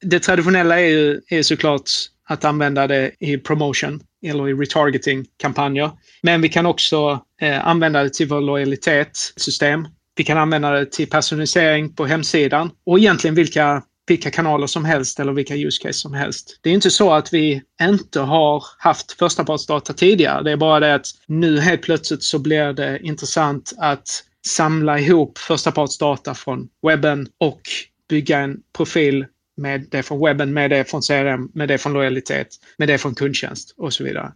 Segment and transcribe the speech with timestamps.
[0.00, 1.90] Det traditionella är ju är såklart
[2.28, 5.90] att använda det i promotion eller i retargeting-kampanjer.
[6.22, 9.88] Men vi kan också eh, använda det till vår lojalitetssystem.
[10.16, 15.20] Vi kan använda det till personalisering på hemsidan och egentligen vilka, vilka kanaler som helst
[15.20, 16.58] eller vilka use case som helst.
[16.62, 20.42] Det är inte så att vi inte har haft förstapartsdata tidigare.
[20.42, 25.38] Det är bara det att nu helt plötsligt så blir det intressant att samla ihop
[25.38, 27.60] förstapartsdata från webben och
[28.08, 29.26] bygga en profil
[29.58, 33.14] med det från webben, med det från CRM, med det från lojalitet, med det från
[33.14, 34.32] kundtjänst och så vidare.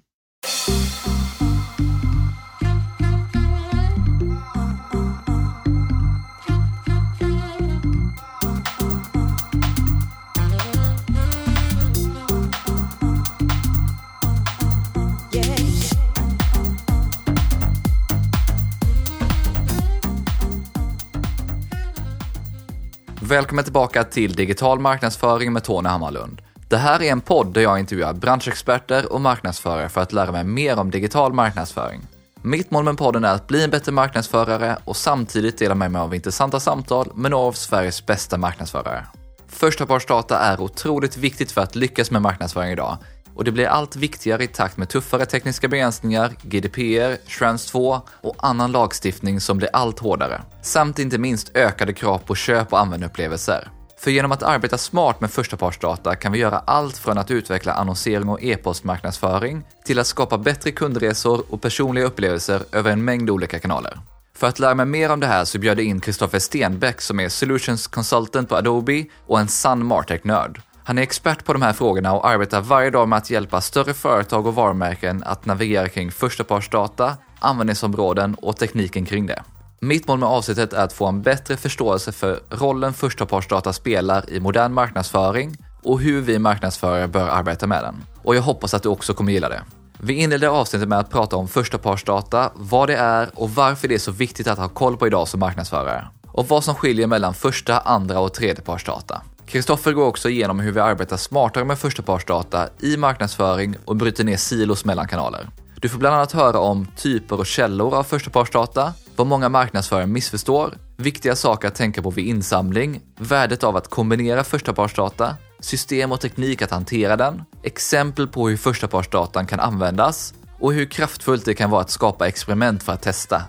[23.33, 26.43] Välkommen tillbaka till Digital marknadsföring med Tony Hammarlund.
[26.69, 30.45] Det här är en podd där jag intervjuar branschexperter och marknadsförare för att lära mig
[30.45, 32.01] mer om digital marknadsföring.
[32.43, 36.03] Mitt mål med podden är att bli en bättre marknadsförare och samtidigt dela med mig
[36.03, 39.07] av intressanta samtal med några av Sveriges bästa marknadsförare.
[39.49, 42.99] Förstapartsdata är otroligt viktigt för att lyckas med marknadsföring idag
[43.35, 48.37] och det blir allt viktigare i takt med tuffare tekniska begränsningar, GDPR, Trans 2 och
[48.39, 50.43] annan lagstiftning som blir allt hårdare.
[50.63, 53.69] Samt inte minst ökade krav på köp och användarupplevelser.
[53.99, 58.29] För genom att arbeta smart med förstapartsdata kan vi göra allt från att utveckla annonsering
[58.29, 63.99] och e-postmarknadsföring till att skapa bättre kundresor och personliga upplevelser över en mängd olika kanaler.
[64.35, 67.21] För att lära mig mer om det här så bjöd jag in Kristoffer Stenbeck som
[67.21, 70.61] är Solutions Consultant på Adobe och en sann Martech-nörd.
[70.85, 73.95] Han är expert på de här frågorna och arbetar varje dag med att hjälpa större
[73.95, 79.43] företag och varumärken att navigera kring förstapartsdata, användningsområden och tekniken kring det.
[79.81, 84.41] Mitt mål med avsnittet är att få en bättre förståelse för rollen förstapartsdata spelar i
[84.41, 87.95] modern marknadsföring och hur vi marknadsförare bör arbeta med den.
[88.25, 89.63] Och jag hoppas att du också kommer gilla det.
[89.99, 93.99] Vi inleder avsnittet med att prata om förstapartsdata, vad det är och varför det är
[93.99, 96.09] så viktigt att ha koll på idag som marknadsförare.
[96.27, 99.23] Och vad som skiljer mellan första, andra och tredjepartsdata.
[99.53, 104.37] Kristoffer går också igenom hur vi arbetar smartare med förstapartsdata i marknadsföring och bryter ner
[104.37, 105.49] silos mellan kanaler.
[105.81, 110.75] Du får bland annat höra om typer och källor av förstapartsdata, vad många marknadsförare missförstår,
[110.97, 116.63] viktiga saker att tänka på vid insamling, värdet av att kombinera förstapartsdata, system och teknik
[116.63, 121.81] att hantera den, exempel på hur förstapartsdatan kan användas och hur kraftfullt det kan vara
[121.81, 123.43] att skapa experiment för att testa.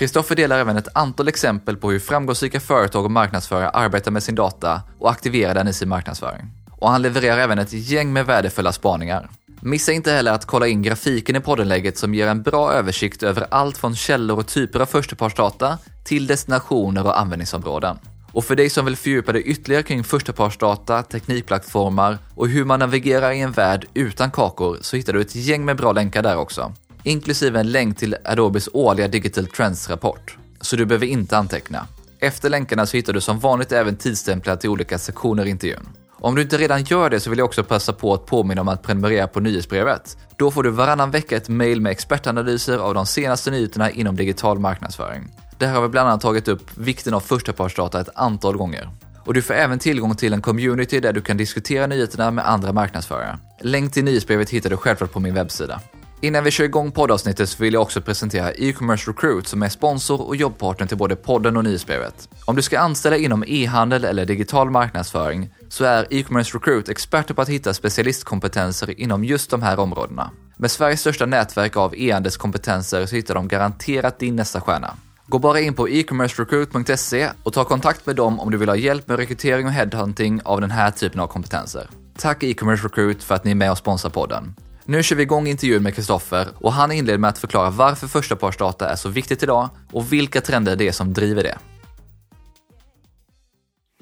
[0.00, 4.34] Kristoffer delar även ett antal exempel på hur framgångsrika företag och marknadsförare arbetar med sin
[4.34, 6.46] data och aktiverar den i sin marknadsföring.
[6.70, 9.30] Och han levererar även ett gäng med värdefulla spaningar.
[9.60, 13.46] Missa inte heller att kolla in grafiken i poddenlägget som ger en bra översikt över
[13.50, 17.98] allt från källor och typer av förstapartsdata till destinationer och användningsområden.
[18.32, 23.30] Och för dig som vill fördjupa dig ytterligare kring förstapartsdata, teknikplattformar och hur man navigerar
[23.30, 26.72] i en värld utan kakor så hittar du ett gäng med bra länkar där också
[27.04, 30.36] inklusive en länk till Adobes årliga Digital Trends-rapport.
[30.60, 31.86] Så du behöver inte anteckna.
[32.20, 35.88] Efter länkarna så hittar du som vanligt även tidsstämplar till olika sektioner i intervjun.
[36.22, 38.68] Om du inte redan gör det så vill jag också passa på att påminna om
[38.68, 40.16] att prenumerera på nyhetsbrevet.
[40.36, 44.58] Då får du varannan vecka ett mail med expertanalyser av de senaste nyheterna inom digital
[44.58, 45.28] marknadsföring.
[45.58, 48.90] Där har vi bland annat tagit upp vikten av förstapartsdata ett antal gånger.
[49.24, 52.72] Och du får även tillgång till en community där du kan diskutera nyheterna med andra
[52.72, 53.38] marknadsförare.
[53.60, 55.80] Länk till nyhetsbrevet hittar du självklart på min webbsida.
[56.22, 60.20] Innan vi kör igång poddavsnittet så vill jag också presentera e-commerce recruit som är sponsor
[60.20, 62.28] och jobbpartner till både podden och nyhetsbrevet.
[62.44, 67.42] Om du ska anställa inom e-handel eller digital marknadsföring så är e-commerce recruit experter på
[67.42, 70.30] att hitta specialistkompetenser inom just de här områdena.
[70.56, 74.96] Med Sveriges största nätverk av e-handelskompetenser så hittar de garanterat din nästa stjärna.
[75.26, 79.08] Gå bara in på e-commercerecruit.se och ta kontakt med dem om du vill ha hjälp
[79.08, 81.88] med rekrytering och headhunting av den här typen av kompetenser.
[82.18, 84.54] Tack e-commerce recruit för att ni är med och sponsrar podden.
[84.90, 88.88] Nu kör vi igång intervjun med Kristoffer och han inleder med att förklara varför förstapartsdata
[88.88, 91.58] är så viktigt idag och vilka trender det är som driver det.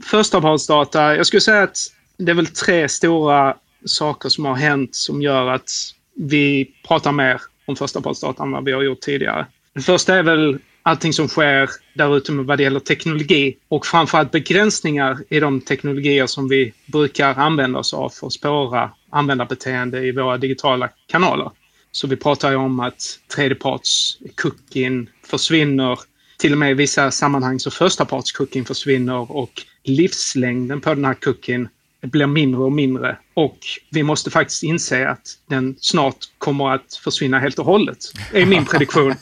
[0.02, 1.76] Förstapartsdata, jag skulle säga att
[2.16, 5.70] det är väl tre stora saker som har hänt som gör att
[6.16, 9.46] vi pratar mer om förstapartsdata än vad vi har gjort tidigare.
[9.74, 14.30] Det första är väl allting som sker där ute vad det gäller teknologi och framförallt
[14.30, 20.12] begränsningar i de teknologier som vi brukar använda oss av för att spåra användarbeteende i
[20.12, 21.50] våra digitala kanaler.
[21.92, 25.98] Så vi pratar ju om att tredjeparts-cookien försvinner.
[26.38, 31.68] Till och med i vissa sammanhang så förstaparts-cookien försvinner och livslängden på den här cookien
[32.02, 33.16] blir mindre och mindre.
[33.34, 33.58] Och
[33.90, 37.98] vi måste faktiskt inse att den snart kommer att försvinna helt och hållet.
[38.32, 39.14] Det är min prediktion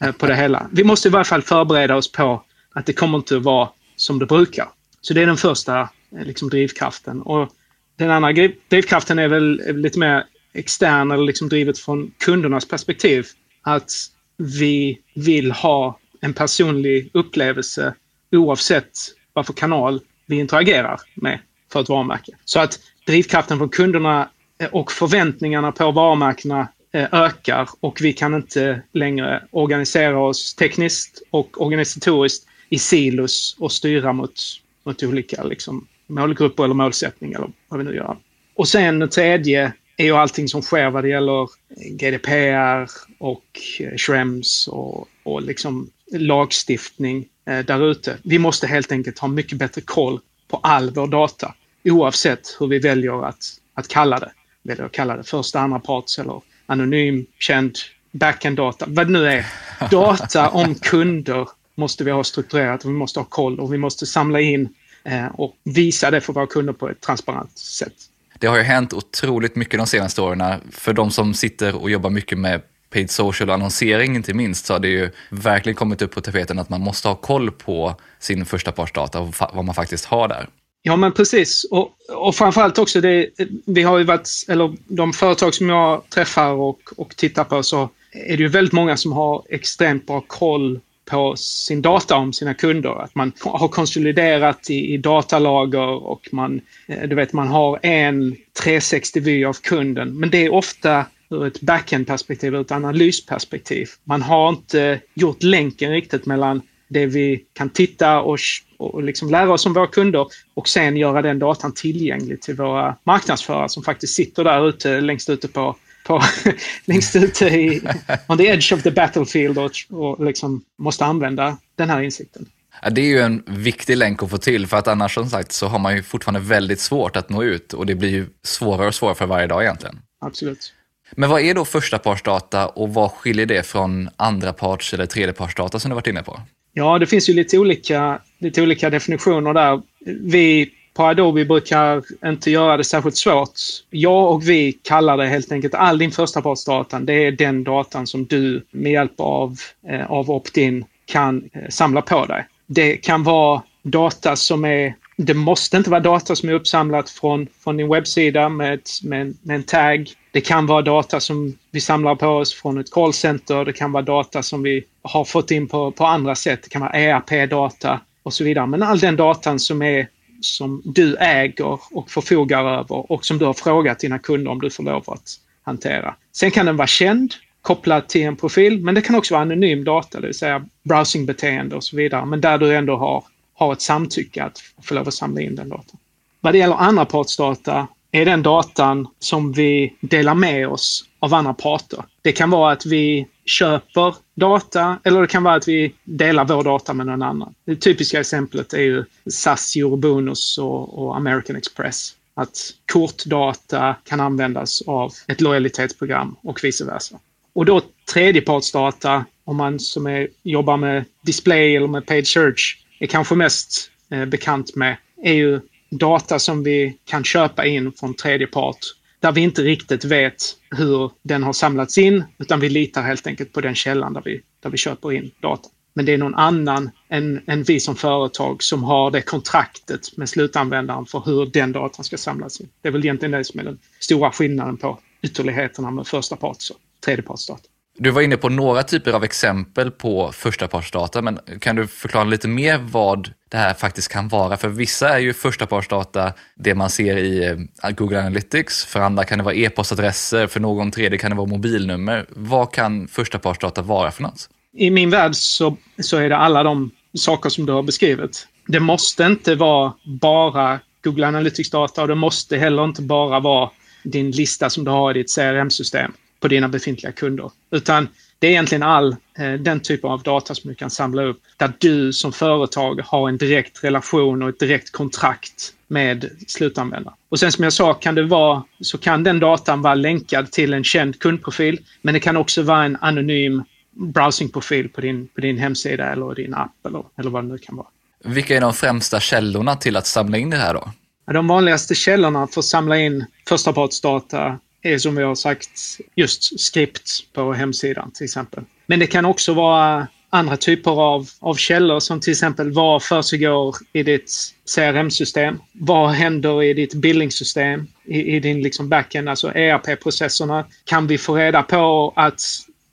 [0.00, 0.68] eh, på det hela.
[0.72, 4.18] Vi måste i varje fall förbereda oss på att det kommer inte att vara som
[4.18, 4.68] det brukar.
[5.00, 7.22] Så det är den första eh, liksom, drivkraften.
[7.22, 7.48] Och
[7.96, 8.32] den andra
[8.68, 10.24] drivkraften är väl lite mer
[10.54, 13.26] extern eller liksom drivet från kundernas perspektiv.
[13.62, 13.92] Att
[14.36, 17.94] vi vill ha en personlig upplevelse
[18.32, 18.92] oavsett
[19.32, 21.38] vad för kanal vi interagerar med
[21.72, 22.32] för ett varumärke.
[22.44, 24.28] Så att drivkraften från kunderna
[24.58, 31.22] eh, och förväntningarna på varumärkena eh, ökar och vi kan inte längre organisera oss tekniskt
[31.30, 34.40] och organisatoriskt i silos och styra mot,
[34.84, 38.16] mot olika liksom, målgrupper eller målsättningar eller vad vi nu gör.
[38.54, 41.48] Och sen det tredje är ju allting som sker vad det gäller
[41.90, 48.16] GDPR och eh, Schrems och, och liksom lagstiftning eh, där ute.
[48.22, 51.54] Vi måste helt enkelt ha mycket bättre koll på all vår data
[51.84, 53.44] oavsett hur vi väljer att,
[53.74, 54.32] att kalla det.
[54.62, 57.76] Väljer att kalla det första, andra parts eller anonym, känd,
[58.10, 59.46] backend-data, vad det nu är.
[59.90, 64.06] Data om kunder måste vi ha strukturerat och vi måste ha koll och vi måste
[64.06, 64.68] samla in
[65.04, 67.94] eh, och visa det för våra kunder på ett transparent sätt.
[68.38, 70.60] Det har ju hänt otroligt mycket de senaste åren.
[70.70, 74.74] För de som sitter och jobbar mycket med paid social och annonsering inte minst, så
[74.74, 78.44] har det ju verkligen kommit upp på tapeten att man måste ha koll på sin
[78.44, 80.48] första partsdata och vad man faktiskt har där.
[80.82, 81.64] Ja, men precis.
[81.70, 83.28] Och, och framförallt också, det,
[83.66, 87.88] vi har ju varit, eller de företag som jag träffar och, och tittar på så
[88.12, 92.54] är det ju väldigt många som har extremt bra koll på sin data om sina
[92.54, 93.02] kunder.
[93.02, 98.36] Att man har konsoliderat i, i datalager och man, eh, du vet, man har en
[98.64, 100.18] 360-vy av kunden.
[100.18, 103.88] Men det är ofta ur ett backend-perspektiv, ur ett analysperspektiv.
[104.04, 108.38] Man har inte gjort länken riktigt mellan det vi kan titta och,
[108.82, 112.96] och liksom lära oss om våra kunder och sen göra den datan tillgänglig till våra
[113.04, 116.22] marknadsförare som faktiskt sitter där ute längst ute på på,
[116.84, 117.82] längst ute i,
[118.28, 122.46] on the edge of the battlefield och, och liksom måste använda den här insikten.
[122.82, 125.52] Ja, det är ju en viktig länk att få till för att annars som sagt
[125.52, 128.86] så har man ju fortfarande väldigt svårt att nå ut och det blir ju svårare
[128.86, 129.98] och svårare för varje dag egentligen.
[130.20, 130.74] Absolut.
[131.12, 135.80] Men vad är då första partsdata och vad skiljer det från andra parts eller tredjepartsdata
[135.80, 136.40] som du varit inne på?
[136.72, 139.82] Ja, det finns ju lite olika, lite olika definitioner där.
[140.04, 143.60] Vi på Adobe brukar inte göra det särskilt svårt.
[143.90, 147.00] Jag och vi kallar det helt enkelt all din förstapartsdata.
[147.00, 149.56] Det är den datan som du med hjälp av,
[149.88, 152.46] eh, av opt-in kan eh, samla på dig.
[152.66, 157.46] Det kan vara data som är det måste inte vara data som är uppsamlat från,
[157.64, 160.10] från din webbsida med, med, med en tag.
[160.32, 163.64] Det kan vara data som vi samlar på oss från ett callcenter.
[163.64, 166.60] Det kan vara data som vi har fått in på, på andra sätt.
[166.62, 168.66] Det kan vara ERP-data och så vidare.
[168.66, 170.08] Men all den datan som är
[170.40, 174.70] som du äger och förfogar över och som du har frågat dina kunder om du
[174.70, 176.14] får lov att hantera.
[176.32, 179.84] Sen kan den vara känd kopplad till en profil, men det kan också vara anonym
[179.84, 183.24] data, det vill säga browsingbeteende och så vidare, men där du ändå har,
[183.54, 186.00] har ett samtycke att få lov att samla in den datan.
[186.40, 191.54] Vad det gäller andra partsdata är den datan som vi delar med oss av andra
[191.54, 192.04] parter.
[192.22, 196.64] Det kan vara att vi köper data eller det kan vara att vi delar vår
[196.64, 197.54] data med någon annan.
[197.64, 202.14] Det typiska exemplet är ju SAS, Eurobonus och, och American Express.
[202.34, 202.58] Att
[202.92, 207.18] kortdata kan användas av ett lojalitetsprogram och vice versa.
[207.54, 207.80] Och då
[208.12, 213.90] tredjepartsdata, om man som är, jobbar med display eller med paid search, är kanske mest
[214.10, 215.60] eh, bekant med, är ju
[215.98, 218.78] data som vi kan köpa in från tredje part
[219.20, 223.52] där vi inte riktigt vet hur den har samlats in, utan vi litar helt enkelt
[223.52, 225.68] på den källan där vi, där vi köper in data.
[225.94, 230.28] Men det är någon annan än, än vi som företag som har det kontraktet med
[230.28, 232.68] slutanvändaren för hur den datan ska samlas in.
[232.82, 236.70] Det är väl egentligen det som är den stora skillnaden på ytterligheterna med första parts
[236.70, 237.62] och tredjepartsdata.
[237.98, 242.48] Du var inne på några typer av exempel på förstapartsdata, men kan du förklara lite
[242.48, 244.56] mer vad det här faktiskt kan vara?
[244.56, 247.44] För vissa är ju förstapartsdata det man ser i
[247.82, 251.46] eh, Google Analytics, för andra kan det vara e-postadresser, för någon tredje kan det vara
[251.46, 252.26] mobilnummer.
[252.28, 254.48] Vad kan förstapartsdata vara för något?
[254.76, 258.46] I min värld så, så är det alla de saker som du har beskrivit.
[258.66, 263.70] Det måste inte vara bara Google Analytics-data och det måste heller inte bara vara
[264.04, 267.50] din lista som du har i ditt CRM-system på dina befintliga kunder.
[267.70, 268.08] Utan
[268.38, 271.72] det är egentligen all eh, den typen av data som du kan samla upp där
[271.78, 277.16] du som företag har en direkt relation och ett direkt kontrakt med slutanvändaren.
[277.28, 280.72] Och sen som jag sa kan det vara, så kan den datan vara länkad till
[280.72, 285.58] en känd kundprofil, men det kan också vara en anonym browsingprofil på din, på din
[285.58, 287.86] hemsida eller din app eller, eller vad det nu kan vara.
[288.24, 290.92] Vilka är de främsta källorna till att samla in det här då?
[291.32, 297.10] De vanligaste källorna för att samla in förstapartsdata är som vi har sagt just skript
[297.32, 298.64] på hemsidan till exempel.
[298.86, 303.76] Men det kan också vara andra typer av, av källor som till exempel vad försiggår
[303.92, 305.58] i ditt CRM-system?
[305.72, 307.86] Vad händer i ditt billingsystem?
[308.04, 310.64] I, i din liksom backend, alltså ERP-processerna?
[310.84, 312.40] Kan vi få reda på att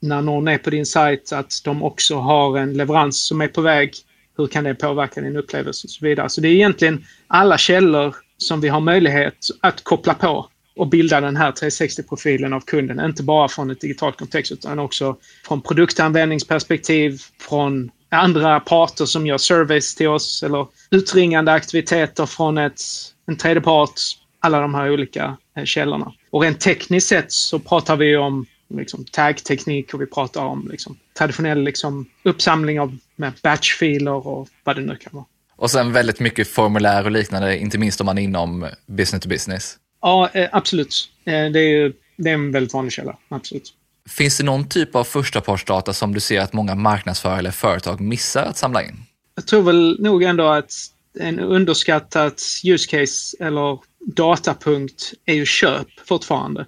[0.00, 3.60] när någon är på din sajt att de också har en leverans som är på
[3.60, 3.94] väg?
[4.36, 6.28] Hur kan det påverka din upplevelse och så vidare?
[6.28, 11.20] Så det är egentligen alla källor som vi har möjlighet att koppla på och bilda
[11.20, 13.00] den här 360-profilen av kunden.
[13.00, 19.38] Inte bara från ett digitalt kontext utan också från produktanvändningsperspektiv, från andra parter som gör
[19.38, 22.80] service till oss eller utringande aktiviteter från ett,
[23.26, 24.00] en tredje part.
[24.42, 26.12] Alla de här olika eh, källorna.
[26.30, 30.96] Och rent tekniskt sett så pratar vi om liksom, tag-teknik och vi pratar om liksom,
[31.18, 32.98] traditionell liksom, uppsamling av
[33.42, 35.24] batchfiler och vad det nu kan vara.
[35.56, 39.28] Och sen väldigt mycket formulär och liknande, inte minst om man är inom business to
[39.28, 39.76] business.
[40.02, 41.08] Ja, eh, absolut.
[41.24, 43.16] Eh, det är, det är en väldigt vanlig källa.
[43.28, 43.74] Absolut.
[44.08, 48.42] Finns det någon typ av förstapartsdata som du ser att många marknadsförare eller företag missar
[48.42, 49.04] att samla in?
[49.34, 50.72] Jag tror väl nog ändå att
[51.20, 56.66] en underskattat use case eller datapunkt är ju köp fortfarande.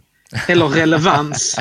[0.48, 1.56] Eller relevans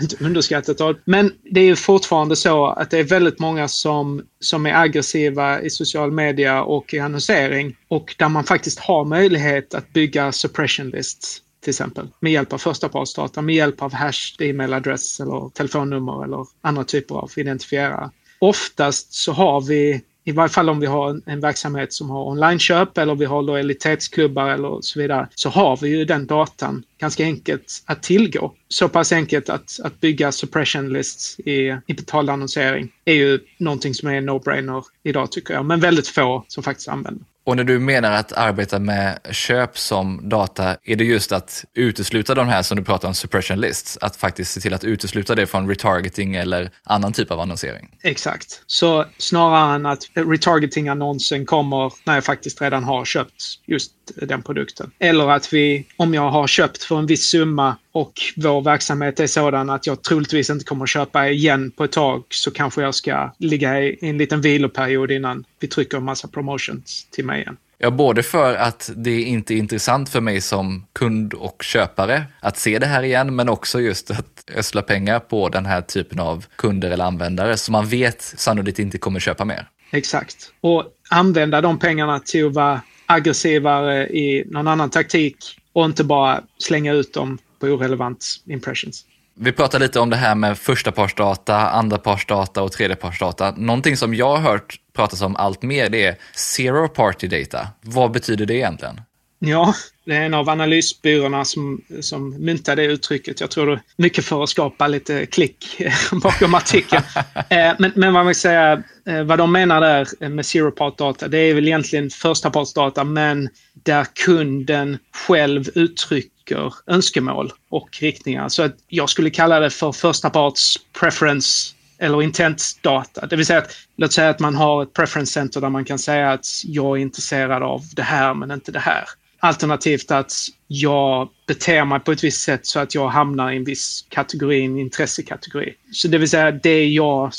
[0.00, 0.96] inte underskattat.
[1.04, 5.60] Men det är ju fortfarande så att det är väldigt många som, som är aggressiva
[5.60, 10.90] i social media och i annonsering och där man faktiskt har möjlighet att bygga suppression
[10.90, 16.46] lists till exempel med hjälp av förstapartsdata, med hjälp av hash, e-mailadress eller telefonnummer eller
[16.60, 18.10] andra typer av identifierare.
[18.38, 22.24] Oftast så har vi i varje fall om vi har en, en verksamhet som har
[22.24, 27.24] onlineköp eller vi har lojalitetsklubbar eller så vidare, så har vi ju den datan ganska
[27.24, 28.52] enkelt att tillgå.
[28.68, 33.94] Så pass enkelt att, att bygga suppression lists i, i betald annonsering är ju någonting
[33.94, 37.24] som är en no-brainer idag tycker jag, men väldigt få som faktiskt använder.
[37.48, 42.34] Och när du menar att arbeta med köp som data, är det just att utesluta
[42.34, 45.46] de här som du pratar om, suppression lists, att faktiskt se till att utesluta det
[45.46, 47.88] från retargeting eller annan typ av annonsering?
[48.02, 48.62] Exakt.
[48.66, 54.90] Så snarare än att retargeting-annonsen kommer när jag faktiskt redan har köpt just den produkten.
[54.98, 59.26] Eller att vi, om jag har köpt för en viss summa och vår verksamhet är
[59.26, 62.94] sådan att jag troligtvis inte kommer att köpa igen på ett tag så kanske jag
[62.94, 67.56] ska ligga i en liten viloperiod innan vi trycker en massa promotions till mig igen.
[67.80, 72.58] Ja, både för att det inte är intressant för mig som kund och köpare att
[72.58, 76.46] se det här igen, men också just att ösla pengar på den här typen av
[76.56, 79.68] kunder eller användare som man vet sannolikt inte kommer köpa mer.
[79.90, 80.52] Exakt.
[80.60, 85.36] Och använda de pengarna till att vara aggressivare i någon annan taktik
[85.72, 89.04] och inte bara slänga ut dem på orelevant impressions.
[89.40, 93.54] Vi pratar lite om det här med förstapartsdata, andrapartsdata och tredjepartsdata.
[93.56, 97.68] Någonting som jag har hört pratas om allt mer det är zero party data.
[97.80, 99.00] Vad betyder det egentligen?
[99.40, 103.40] Ja, det är en av analysbyråerna som, som myntade det uttrycket.
[103.40, 105.80] Jag tror det är mycket för att skapa lite klick
[106.12, 107.02] bakom artikeln.
[107.50, 111.28] Eh, men, men vad man säga, eh, vad de menar där med zero part data,
[111.28, 118.48] det är väl egentligen första partsdata, men där kunden själv uttrycker önskemål och riktningar.
[118.48, 123.26] Så att jag skulle kalla det för första parts preference eller intent-data.
[123.26, 125.98] Det vill säga att låt säga att man har ett preference center där man kan
[125.98, 129.04] säga att jag är intresserad av det här men inte det här.
[129.40, 130.32] Alternativt att
[130.66, 134.64] jag beter mig på ett visst sätt så att jag hamnar i en viss kategori,
[134.64, 135.74] en intressekategori.
[135.92, 137.32] Så det vill säga det är jag,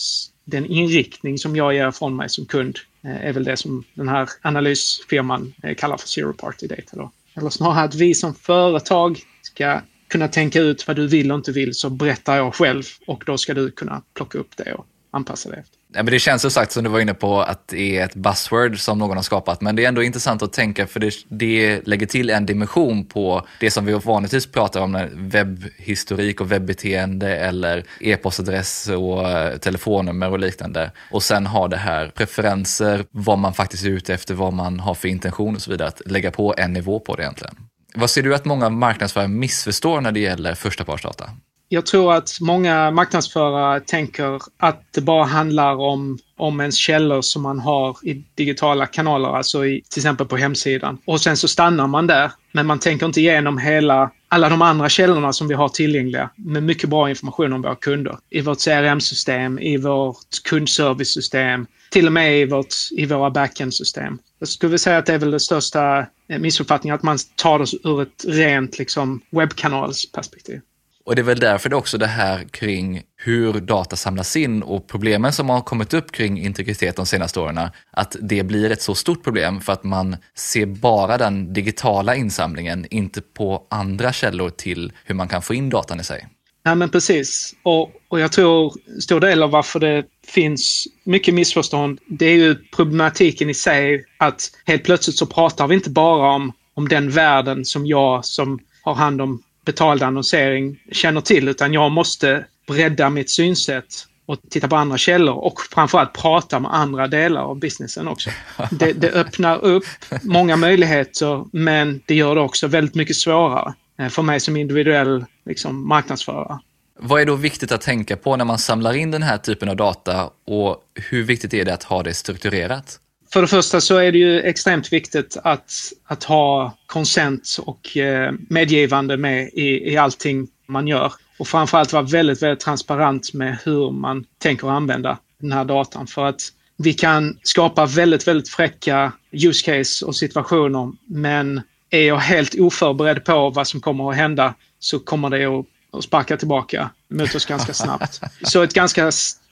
[0.45, 4.09] den inriktning som jag ger från mig som kund eh, är väl det som den
[4.09, 6.97] här analysfirman eh, kallar för zero party data.
[6.97, 7.11] Då.
[7.35, 11.51] Eller snarare att vi som företag ska kunna tänka ut vad du vill och inte
[11.51, 15.49] vill så berättar jag själv och då ska du kunna plocka upp det och anpassa
[15.49, 15.78] det efter.
[15.93, 18.15] Ja, men det känns som sagt som du var inne på att det är ett
[18.15, 21.87] buzzword som någon har skapat, men det är ändå intressant att tänka för det, det
[21.87, 27.83] lägger till en dimension på det som vi vanligtvis pratar om, webbhistorik och webbeteende eller
[27.99, 30.91] e-postadress och eh, telefonnummer och liknande.
[31.11, 34.93] Och sen har det här preferenser, vad man faktiskt är ute efter, vad man har
[34.93, 37.55] för intention och så vidare, att lägga på en nivå på det egentligen.
[37.95, 41.29] Vad ser du att många marknadsförare missförstår när det gäller förstapartsdata?
[41.71, 47.41] Jag tror att många marknadsförare tänker att det bara handlar om, om ens källor som
[47.41, 50.97] man har i digitala kanaler, alltså i, till exempel på hemsidan.
[51.05, 52.31] Och sen så stannar man där.
[52.51, 56.63] Men man tänker inte igenom hela, alla de andra källorna som vi har tillgängliga med
[56.63, 58.17] mycket bra information om våra kunder.
[58.29, 64.19] I vårt CRM-system, i vårt kundservice-system, till och med i, vårt, i våra backend-system.
[64.39, 65.99] Jag skulle säga att det är väl den största
[66.29, 70.61] eh, missuppfattningen, att man tar det ur ett rent liksom, webbkanalsperspektiv.
[71.09, 74.87] Och det är väl därför det också det här kring hur data samlas in och
[74.87, 77.59] problemen som har kommit upp kring integritet de senaste åren,
[77.91, 82.85] att det blir ett så stort problem för att man ser bara den digitala insamlingen,
[82.89, 86.27] inte på andra källor till hur man kan få in datan i sig.
[86.63, 87.55] Ja, men precis.
[87.63, 92.55] Och, och jag tror stor del av varför det finns mycket missförstånd, det är ju
[92.75, 97.65] problematiken i sig att helt plötsligt så pratar vi inte bara om, om den världen
[97.65, 103.29] som jag som har hand om betald annonsering känner till, utan jag måste bredda mitt
[103.29, 108.29] synsätt och titta på andra källor och framförallt prata med andra delar av businessen också.
[108.71, 109.85] Det, det öppnar upp
[110.21, 115.25] många möjligheter, men det gör det också väldigt mycket svårare eh, för mig som individuell
[115.45, 116.59] liksom, marknadsförare.
[116.99, 119.75] Vad är då viktigt att tänka på när man samlar in den här typen av
[119.75, 120.77] data och
[121.09, 122.99] hur viktigt är det att ha det strukturerat?
[123.33, 125.71] För det första så är det ju extremt viktigt att,
[126.05, 131.13] att ha konsent och eh, medgivande med i, i allting man gör.
[131.39, 136.07] Och framförallt vara väldigt, väldigt transparent med hur man tänker använda den här datan.
[136.07, 136.41] För att
[136.77, 143.25] vi kan skapa väldigt, väldigt fräcka use case och situationer, men är jag helt oförberedd
[143.25, 147.45] på vad som kommer att hända så kommer det att, att sparka tillbaka mot oss
[147.45, 148.21] ganska snabbt.
[148.43, 149.11] Så ett ganska,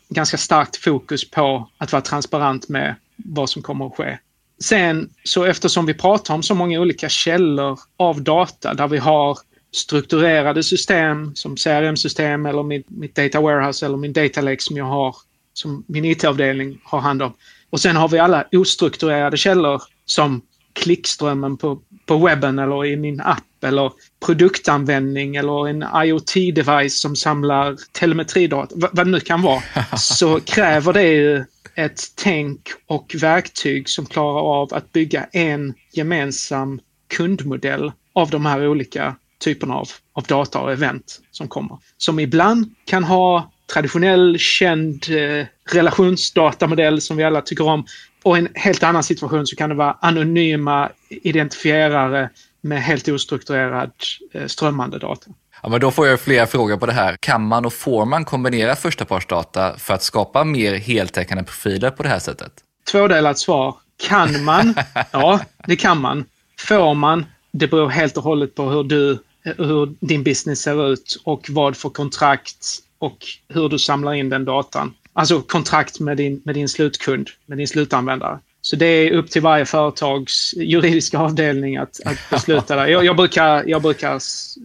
[0.10, 4.18] ganska starkt fokus på att vara transparent med vad som kommer att ske.
[4.60, 9.38] Sen så eftersom vi pratar om så många olika källor av data där vi har
[9.72, 14.86] strukturerade system som CRM-system eller mitt, mitt data warehouse eller min data lake som jag
[14.86, 15.16] har,
[15.54, 17.34] som min IT-avdelning har hand om.
[17.70, 20.42] Och sen har vi alla ostrukturerade källor som
[20.74, 23.92] klickströmmen på, på webben eller i min app eller
[24.26, 29.62] produktanvändning eller en IoT-device som samlar telemetridata, vad det nu kan vara,
[29.98, 31.46] så kräver det ju
[31.76, 38.68] ett tänk och verktyg som klarar av att bygga en gemensam kundmodell av de här
[38.68, 41.78] olika typerna av, av data och event som kommer.
[41.98, 47.86] Som ibland kan ha traditionell känd eh, relationsdatamodell som vi alla tycker om.
[48.24, 52.30] Och i en helt annan situation så kan det vara anonyma identifierare
[52.62, 53.92] med helt ostrukturerad
[54.34, 55.32] eh, strömmande data.
[55.64, 57.18] Ja, men då får jag flera frågor på det här.
[57.20, 62.10] Kan man och får man kombinera förstapartsdata för att skapa mer heltäckande profiler på det
[62.10, 62.52] här sättet?
[62.92, 63.76] Tvådelat svar.
[64.08, 64.76] Kan man?
[65.12, 66.26] Ja, det kan man.
[66.60, 67.26] Får man?
[67.52, 69.20] Det beror helt och hållet på hur du
[69.58, 72.66] hur din business ser ut och vad för kontrakt
[73.00, 74.94] och hur du samlar in den datan.
[75.14, 78.40] Alltså kontrakt med din, med din slutkund, med din slutanvändare.
[78.62, 82.90] Så det är upp till varje företags juridiska avdelning att, att besluta det.
[82.90, 84.22] Jag, jag, brukar, jag brukar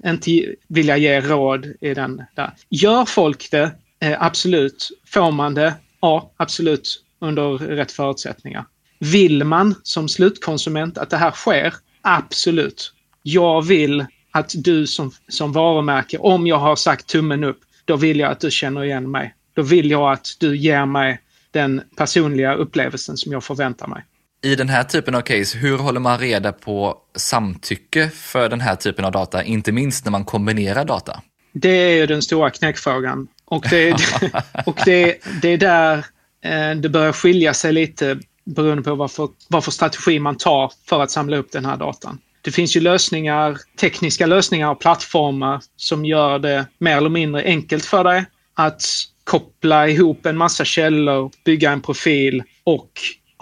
[0.06, 2.52] inte vilja ge råd i den där.
[2.68, 3.70] Gör folk det?
[4.00, 4.90] Eh, absolut.
[5.06, 5.74] Får man det?
[6.00, 7.02] Ja, absolut.
[7.20, 8.64] Under rätt förutsättningar.
[8.98, 11.74] Vill man som slutkonsument att det här sker?
[12.02, 12.92] Absolut.
[13.22, 18.18] Jag vill att du som, som varumärke, om jag har sagt tummen upp, då vill
[18.18, 19.34] jag att du känner igen mig.
[19.54, 24.04] Då vill jag att du ger mig den personliga upplevelsen som jag förväntar mig.
[24.44, 28.76] I den här typen av case, hur håller man reda på samtycke för den här
[28.76, 31.22] typen av data, inte minst när man kombinerar data?
[31.52, 33.28] Det är ju den stora knäckfrågan.
[33.44, 33.96] Och det,
[34.66, 35.96] och det, det är där
[36.44, 40.72] eh, det börjar skilja sig lite beroende på vad för, vad för strategi man tar
[40.88, 42.18] för att samla upp den här datan.
[42.42, 47.84] Det finns ju lösningar, tekniska lösningar och plattformar som gör det mer eller mindre enkelt
[47.84, 48.24] för dig
[48.54, 48.82] att
[49.24, 52.90] koppla ihop en massa källor, bygga en profil och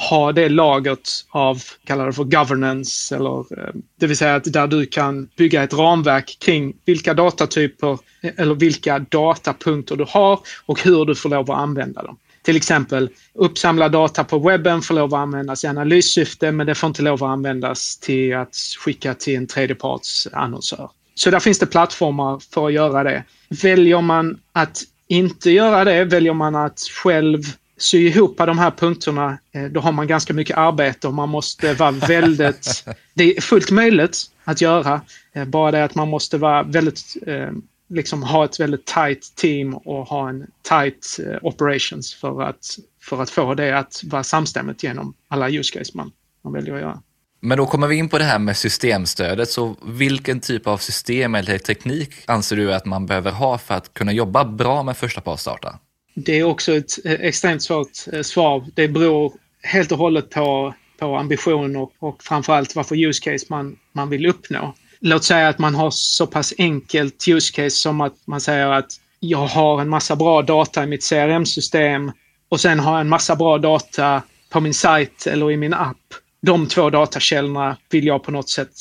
[0.09, 4.67] ha det lagret av, kallar det för governance, eller, eh, det vill säga att där
[4.67, 10.83] du kan bygga ett ramverk kring vilka datatyper eh, eller vilka datapunkter du har och
[10.83, 12.17] hur du får lov att använda dem.
[12.43, 16.87] Till exempel uppsamlad data på webben får lov att användas i analyssyfte men det får
[16.87, 20.91] inte lov att användas till att skicka till en tredjepartsannonsör.
[21.15, 23.25] Så där finns det plattformar för att göra det.
[23.63, 27.43] Väljer man att inte göra det, väljer man att själv
[27.79, 31.75] sy ihop de här punkterna, eh, då har man ganska mycket arbete och man måste
[31.75, 32.85] vara väldigt...
[33.15, 35.01] Det är fullt möjligt att göra,
[35.33, 37.51] eh, bara det att man måste vara väldigt eh,
[37.91, 43.23] liksom ha ett väldigt tight team och ha en tight uh, operations för att, för
[43.23, 46.13] att få det att vara samstämmigt genom alla use case man,
[46.45, 47.03] man väljer att göra.
[47.41, 49.49] Men då kommer vi in på det här med systemstödet.
[49.49, 53.95] Så vilken typ av system eller teknik anser du att man behöver ha för att
[53.95, 55.79] kunna jobba bra med första partsdata?
[56.15, 58.67] Det är också ett eh, extremt svårt eh, svar.
[58.75, 63.47] Det beror helt och hållet på, på ambition och, och framförallt vad för use case
[63.49, 68.01] man, man vill uppnå låt säga att man har så pass enkelt use case som
[68.01, 72.13] att man säger att jag har en massa bra data i mitt CRM-system
[72.49, 75.97] och sen har jag en massa bra data på min sajt eller i min app.
[76.43, 78.73] De två datakällorna vill jag på något sätt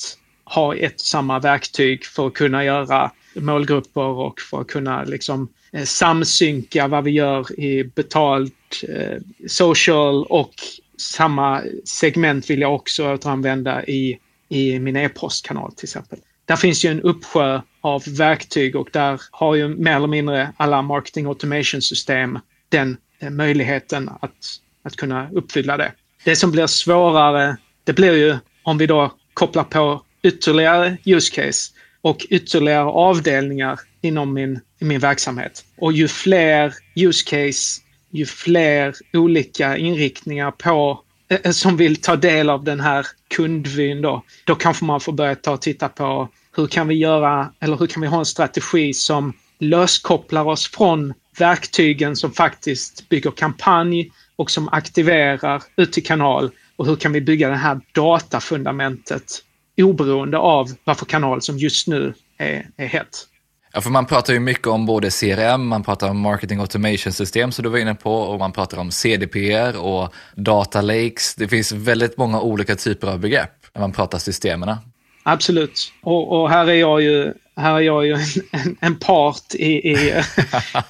[0.43, 5.49] ha ett och samma verktyg för att kunna göra målgrupper och för att kunna liksom
[5.71, 10.53] eh, samsynka vad vi gör i betalt, eh, social och
[10.97, 14.19] samma segment vill jag också återanvända i
[14.49, 16.19] i min e-postkanal till exempel.
[16.45, 20.81] där finns ju en uppsjö av verktyg och där har ju mer eller mindre alla
[20.81, 25.91] marketing automation system den eh, möjligheten att, att kunna uppfylla det.
[26.23, 31.71] Det som blir svårare, det blir ju om vi då kopplar på ytterligare use case
[32.01, 35.65] och ytterligare avdelningar inom min, min verksamhet.
[35.77, 37.81] Och ju fler use case,
[38.11, 44.23] ju fler olika inriktningar på Eh, som vill ta del av den här kundvyn då,
[44.43, 47.87] då kanske man får börja ta och titta på hur kan vi göra, eller hur
[47.87, 54.51] kan vi ha en strategi som löskopplar oss från verktygen som faktiskt bygger kampanj och
[54.51, 59.43] som aktiverar ut till kanal och hur kan vi bygga det här datafundamentet
[59.77, 63.27] oberoende av vad för kanal som just nu är, är hett.
[63.73, 67.51] Ja, för man pratar ju mycket om både CRM, man pratar om marketing automation system
[67.51, 71.35] som du var inne på och man pratar om CDPR och data lakes.
[71.35, 74.75] Det finns väldigt många olika typer av begrepp när man pratar systemen.
[75.23, 75.93] Absolut.
[76.01, 79.91] Och, och, här är jag ju, här är jag ju en, en, en part i,
[79.91, 80.23] i,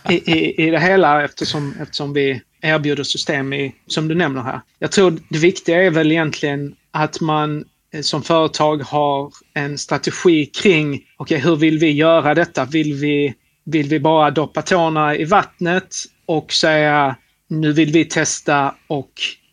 [0.10, 4.62] i, i, det hela eftersom, eftersom vi erbjuder system i, som du nämner här.
[4.80, 10.46] Jag tror det viktiga är väl egentligen att man Eh, som företag har en strategi
[10.46, 12.66] kring, okej okay, hur vill vi göra detta?
[12.66, 13.34] Vill vi,
[13.66, 17.16] vill vi bara doppa tårna i vattnet och säga
[17.48, 19.12] nu vill vi testa och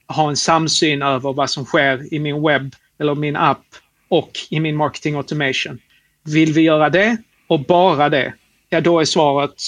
[0.09, 3.64] ha en samsyn över vad som sker i min webb eller min app
[4.09, 5.79] och i min marketing automation.
[6.25, 8.35] Vill vi göra det och bara det?
[8.68, 9.62] Ja, då är svaret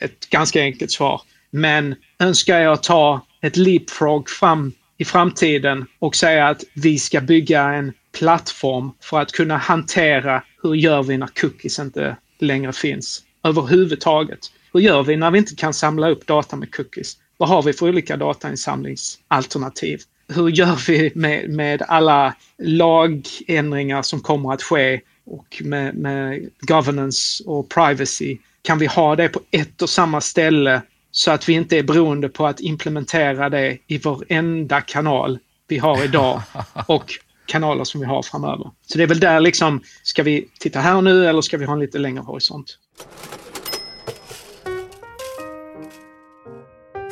[0.00, 1.20] ett ganska enkelt svar.
[1.50, 7.62] Men önskar jag ta ett leapfrog fram i framtiden och säga att vi ska bygga
[7.62, 14.38] en plattform för att kunna hantera hur gör vi när cookies inte längre finns överhuvudtaget.
[14.72, 17.16] Hur gör vi när vi inte kan samla upp data med cookies?
[17.36, 20.00] Vad har vi för olika datainsamlingsalternativ?
[20.28, 27.44] Hur gör vi med, med alla lagändringar som kommer att ske och med, med governance
[27.46, 28.38] och privacy?
[28.62, 32.28] Kan vi ha det på ett och samma ställe så att vi inte är beroende
[32.28, 36.42] på att implementera det i varenda kanal vi har idag
[36.86, 37.12] och
[37.50, 38.70] kanaler som vi har framöver.
[38.86, 41.72] Så det är väl där liksom, ska vi titta här nu eller ska vi ha
[41.72, 42.78] en lite längre horisont?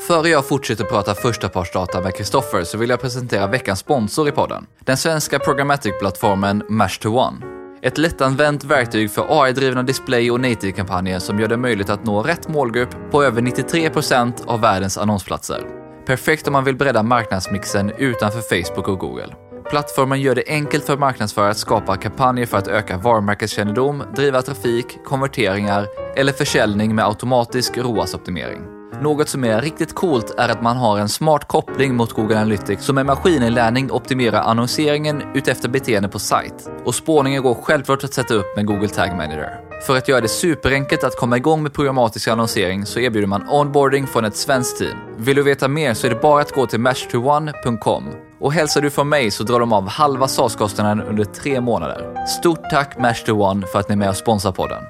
[0.07, 4.67] Före jag fortsätter prata förstapartsdata med Kristoffer så vill jag presentera veckans sponsor i podden.
[4.85, 7.37] Den svenska programmatic-plattformen Mash to One.
[7.83, 12.49] Ett lättanvänt verktyg för AI-drivna display och native-kampanjer som gör det möjligt att nå rätt
[12.49, 15.67] målgrupp på över 93% av världens annonsplatser.
[16.07, 19.48] Perfekt om man vill bredda marknadsmixen utanför Facebook och Google.
[19.71, 24.87] Plattformen gör det enkelt för marknadsförare att skapa kampanjer för att öka varumärkeskännedom, driva trafik,
[25.05, 28.79] konverteringar eller försäljning med automatisk ROAS-optimering.
[29.03, 32.85] Något som är riktigt coolt är att man har en smart koppling mot Google Analytics
[32.85, 36.71] som med maskininlärning optimerar annonseringen utefter beteende på sajt.
[36.85, 39.61] Och spårningen går självklart att sätta upp med Google Tag Manager.
[39.87, 44.07] För att göra det superenkelt att komma igång med programmatisk annonsering så erbjuder man onboarding
[44.07, 44.99] från ett svenskt team.
[45.17, 48.91] Vill du veta mer så är det bara att gå till match21.com och hälsar du
[48.91, 52.27] från mig så drar de av halva SAS-kostnaden under tre månader.
[52.27, 54.83] Stort tack Match2One för att ni är med och sponsrar podden.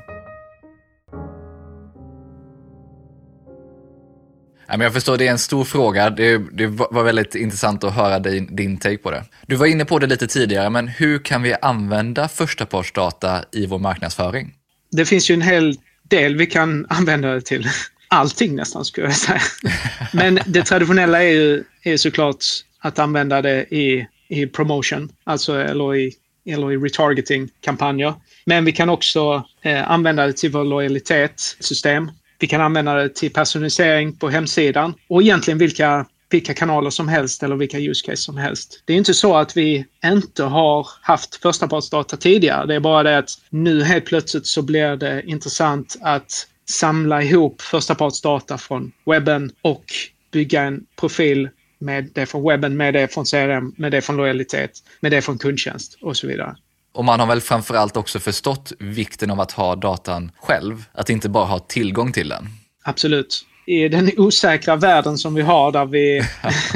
[4.68, 6.10] Jag förstår, det är en stor fråga.
[6.10, 9.24] Det, det var väldigt intressant att höra din, din take på det.
[9.46, 13.78] Du var inne på det lite tidigare, men hur kan vi använda förstapartsdata i vår
[13.78, 14.54] marknadsföring?
[14.92, 15.76] Det finns ju en hel
[16.08, 17.68] del vi kan använda det till.
[18.08, 19.40] Allting nästan skulle jag säga.
[20.12, 22.44] Men det traditionella är ju är såklart
[22.78, 26.12] att använda det i, i promotion, alltså eller i,
[26.46, 28.14] eller i retargeting-kampanjer.
[28.44, 32.10] Men vi kan också eh, använda det till vår lojalitetssystem.
[32.38, 37.42] Vi kan använda det till personalisering på hemsidan och egentligen vilka, vilka kanaler som helst
[37.42, 38.82] eller vilka use case som helst.
[38.84, 42.66] Det är inte så att vi inte har haft förstapartsdata tidigare.
[42.66, 47.62] Det är bara det att nu helt plötsligt så blir det intressant att samla ihop
[47.62, 49.84] förstapartsdata från webben och
[50.32, 54.70] bygga en profil med det från webben, med det från CRM, med det från lojalitet,
[55.00, 56.56] med det från kundtjänst och så vidare.
[56.92, 61.28] Och man har väl framförallt också förstått vikten av att ha datan själv, att inte
[61.28, 62.48] bara ha tillgång till den.
[62.84, 63.44] Absolut.
[63.66, 66.22] I den osäkra världen som vi har där vi,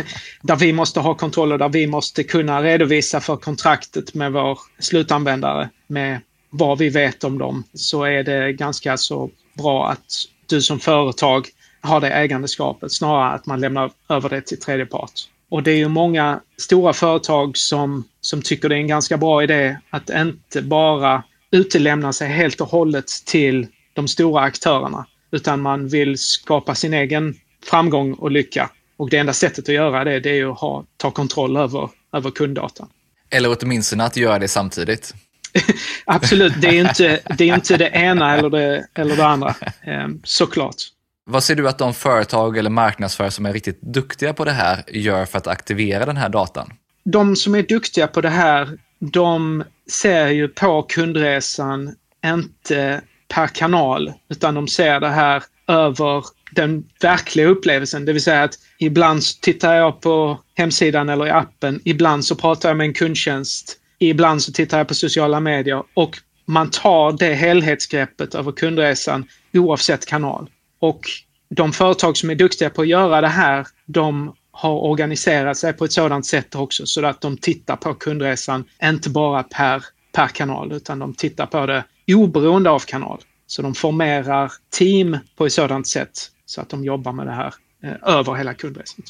[0.43, 4.59] där vi måste ha kontroll och där vi måste kunna redovisa för kontraktet med vår
[4.79, 10.07] slutanvändare med vad vi vet om dem så är det ganska så bra att
[10.47, 11.49] du som företag
[11.83, 15.13] har det ägandeskapet snarare att man lämnar över det till tredje part.
[15.51, 19.43] Och det är ju många stora företag som, som tycker det är en ganska bra
[19.43, 25.89] idé att inte bara utelämna sig helt och hållet till de stora aktörerna, utan man
[25.89, 28.71] vill skapa sin egen framgång och lycka.
[28.97, 32.31] Och det enda sättet att göra det, det är att ha, ta kontroll över, över
[32.31, 32.89] kunddatan.
[33.31, 35.15] Eller åtminstone att göra det samtidigt.
[36.05, 39.55] Absolut, det är inte det, är inte det ena eller det, eller det andra.
[39.85, 40.77] Eh, såklart.
[41.25, 44.83] Vad ser du att de företag eller marknadsförare som är riktigt duktiga på det här
[44.89, 46.73] gör för att aktivera den här datan?
[47.05, 51.95] De som är duktiga på det här, de ser ju på kundresan
[52.27, 58.05] inte per kanal, utan de ser det här över den verkliga upplevelsen.
[58.05, 62.69] Det vill säga att ibland tittar jag på hemsidan eller i appen, ibland så pratar
[62.69, 67.35] jag med en kundtjänst, ibland så tittar jag på sociala medier och man tar det
[67.35, 70.49] helhetsgreppet över kundresan oavsett kanal.
[70.83, 71.01] Och
[71.49, 75.85] de företag som är duktiga på att göra det här, de har organiserat sig på
[75.85, 80.73] ett sådant sätt också så att de tittar på kundresan, inte bara per, per kanal,
[80.73, 83.21] utan de tittar på det oberoende av kanal.
[83.47, 87.55] Så de formerar team på ett sådant sätt så att de jobbar med det här
[87.85, 89.05] eh, över hela kundresan.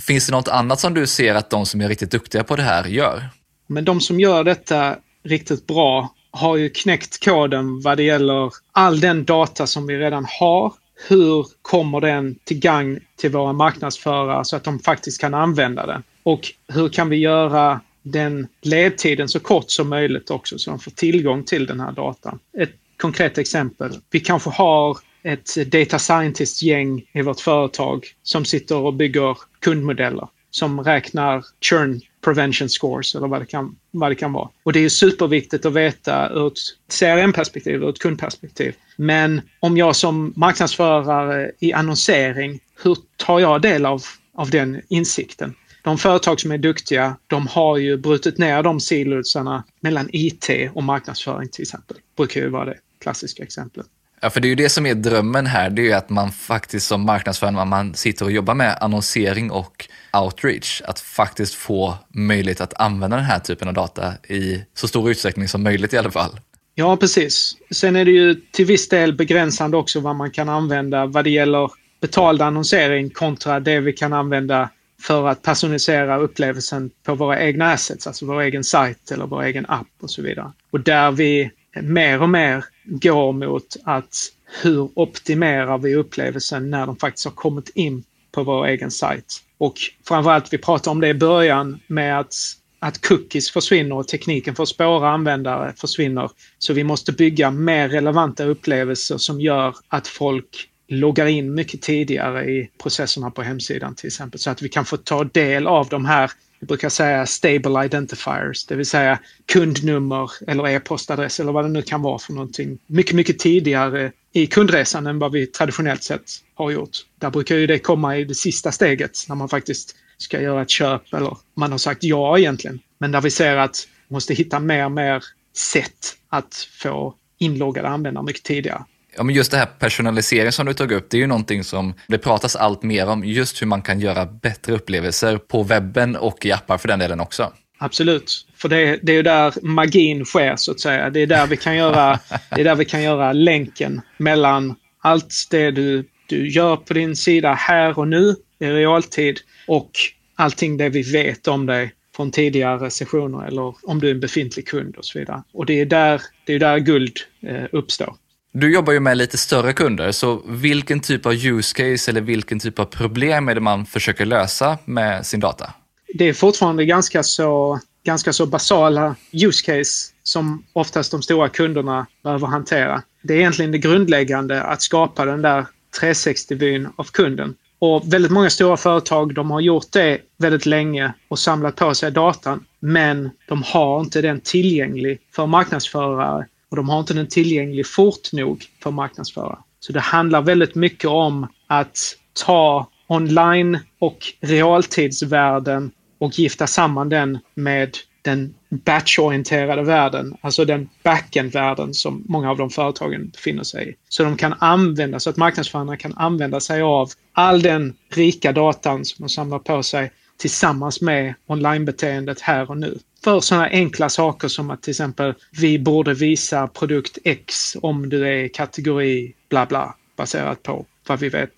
[0.00, 2.62] Finns det något annat som du ser att de som är riktigt duktiga på det
[2.62, 3.28] här gör?
[3.66, 9.00] Men de som gör detta riktigt bra har ju knäckt koden vad det gäller all
[9.00, 10.72] den data som vi redan har.
[11.08, 16.02] Hur kommer den till gagn till våra marknadsförare så att de faktiskt kan använda den?
[16.22, 20.90] Och hur kan vi göra den ledtiden så kort som möjligt också så de får
[20.90, 22.38] tillgång till den här datan.
[22.58, 23.90] Ett konkret exempel.
[24.10, 30.80] Vi kanske har ett data scientist-gäng i vårt företag som sitter och bygger kundmodeller som
[30.80, 34.48] räknar churn prevention scores eller vad det kan, vad det kan vara.
[34.62, 36.58] Och det är superviktigt att veta ur ett
[36.98, 38.74] CRM-perspektiv, ur ett kundperspektiv.
[38.96, 44.02] Men om jag som marknadsförare i annonsering, hur tar jag del av,
[44.34, 45.54] av den insikten?
[45.82, 50.82] De företag som är duktiga, de har ju brutit ner de silosarna mellan IT och
[50.82, 51.96] marknadsföring till exempel.
[52.16, 53.86] Brukar ju vara det klassiska exemplet.
[54.20, 56.32] Ja, för det är ju det som är drömmen här, det är ju att man
[56.32, 62.60] faktiskt som marknadsförare, man sitter och jobbar med annonsering och outreach, att faktiskt få möjlighet
[62.60, 66.10] att använda den här typen av data i så stor utsträckning som möjligt i alla
[66.10, 66.40] fall.
[66.74, 67.56] Ja, precis.
[67.70, 71.30] Sen är det ju till viss del begränsande också vad man kan använda vad det
[71.30, 74.70] gäller betald annonsering kontra det vi kan använda
[75.02, 79.66] för att personalisera upplevelsen på våra egna assets, alltså vår egen sajt eller vår egen
[79.68, 80.52] app och så vidare.
[80.70, 81.50] Och där vi
[81.82, 84.14] mer och mer går mot att
[84.62, 89.42] hur optimerar vi upplevelsen när de faktiskt har kommit in på vår egen sajt.
[89.58, 89.74] Och
[90.08, 92.34] framförallt, vi pratade om det i början med att,
[92.78, 96.30] att cookies försvinner och tekniken för att spåra användare försvinner.
[96.58, 102.44] Så vi måste bygga mer relevanta upplevelser som gör att folk loggar in mycket tidigare
[102.44, 104.40] i processerna på hemsidan till exempel.
[104.40, 108.66] Så att vi kan få ta del av de här vi brukar säga stable identifiers,
[108.66, 112.78] det vill säga kundnummer eller e-postadress eller vad det nu kan vara för någonting.
[112.86, 116.96] Mycket, mycket tidigare i kundresan än vad vi traditionellt sett har gjort.
[117.18, 120.70] Där brukar ju det komma i det sista steget när man faktiskt ska göra ett
[120.70, 122.80] köp eller man har sagt ja egentligen.
[122.98, 125.24] Men där vi ser att vi måste hitta mer och mer
[125.56, 128.84] sätt att få inloggade användare mycket tidigare.
[129.18, 131.94] Ja, men just det här personalisering som du tog upp, det är ju någonting som
[132.06, 136.46] det pratas allt mer om, just hur man kan göra bättre upplevelser på webben och
[136.46, 137.52] i appar för den delen också.
[137.78, 141.10] Absolut, för det, det är ju där magin sker så att säga.
[141.10, 142.18] Det är där vi kan göra,
[142.50, 147.16] det är där vi kan göra länken mellan allt det du, du gör på din
[147.16, 149.90] sida här och nu i realtid och
[150.36, 154.68] allting det vi vet om dig från tidigare sessioner eller om du är en befintlig
[154.68, 155.42] kund och så vidare.
[155.52, 158.14] Och det är där, det är där guld eh, uppstår.
[158.52, 162.58] Du jobbar ju med lite större kunder, så vilken typ av use case eller vilken
[162.58, 165.72] typ av problem är det man försöker lösa med sin data?
[166.14, 172.06] Det är fortfarande ganska så, ganska så basala use case som oftast de stora kunderna
[172.22, 173.02] behöver hantera.
[173.22, 175.66] Det är egentligen det grundläggande att skapa den där
[176.00, 177.54] 360-vyn av kunden.
[177.78, 182.12] Och väldigt många stora företag de har gjort det väldigt länge och samlat på sig
[182.12, 182.64] datan.
[182.80, 188.32] Men de har inte den tillgänglig för marknadsförare och de har inte den tillgänglig fort
[188.32, 189.58] nog för att marknadsföra.
[189.80, 191.98] Så det handlar väldigt mycket om att
[192.44, 198.54] ta online och realtidsvärlden och gifta samman den med den
[198.84, 203.94] batchorienterade världen, alltså den backend-världen som många av de företagen befinner sig i.
[204.08, 209.04] Så de kan använda, så att marknadsförarna kan använda sig av all den rika datan
[209.04, 212.98] som de samlar på sig tillsammans med onlinebeteendet här och nu.
[213.24, 218.28] För sådana enkla saker som att till exempel vi borde visa produkt X om du
[218.28, 221.50] är kategori bla bla baserat på vad vi vet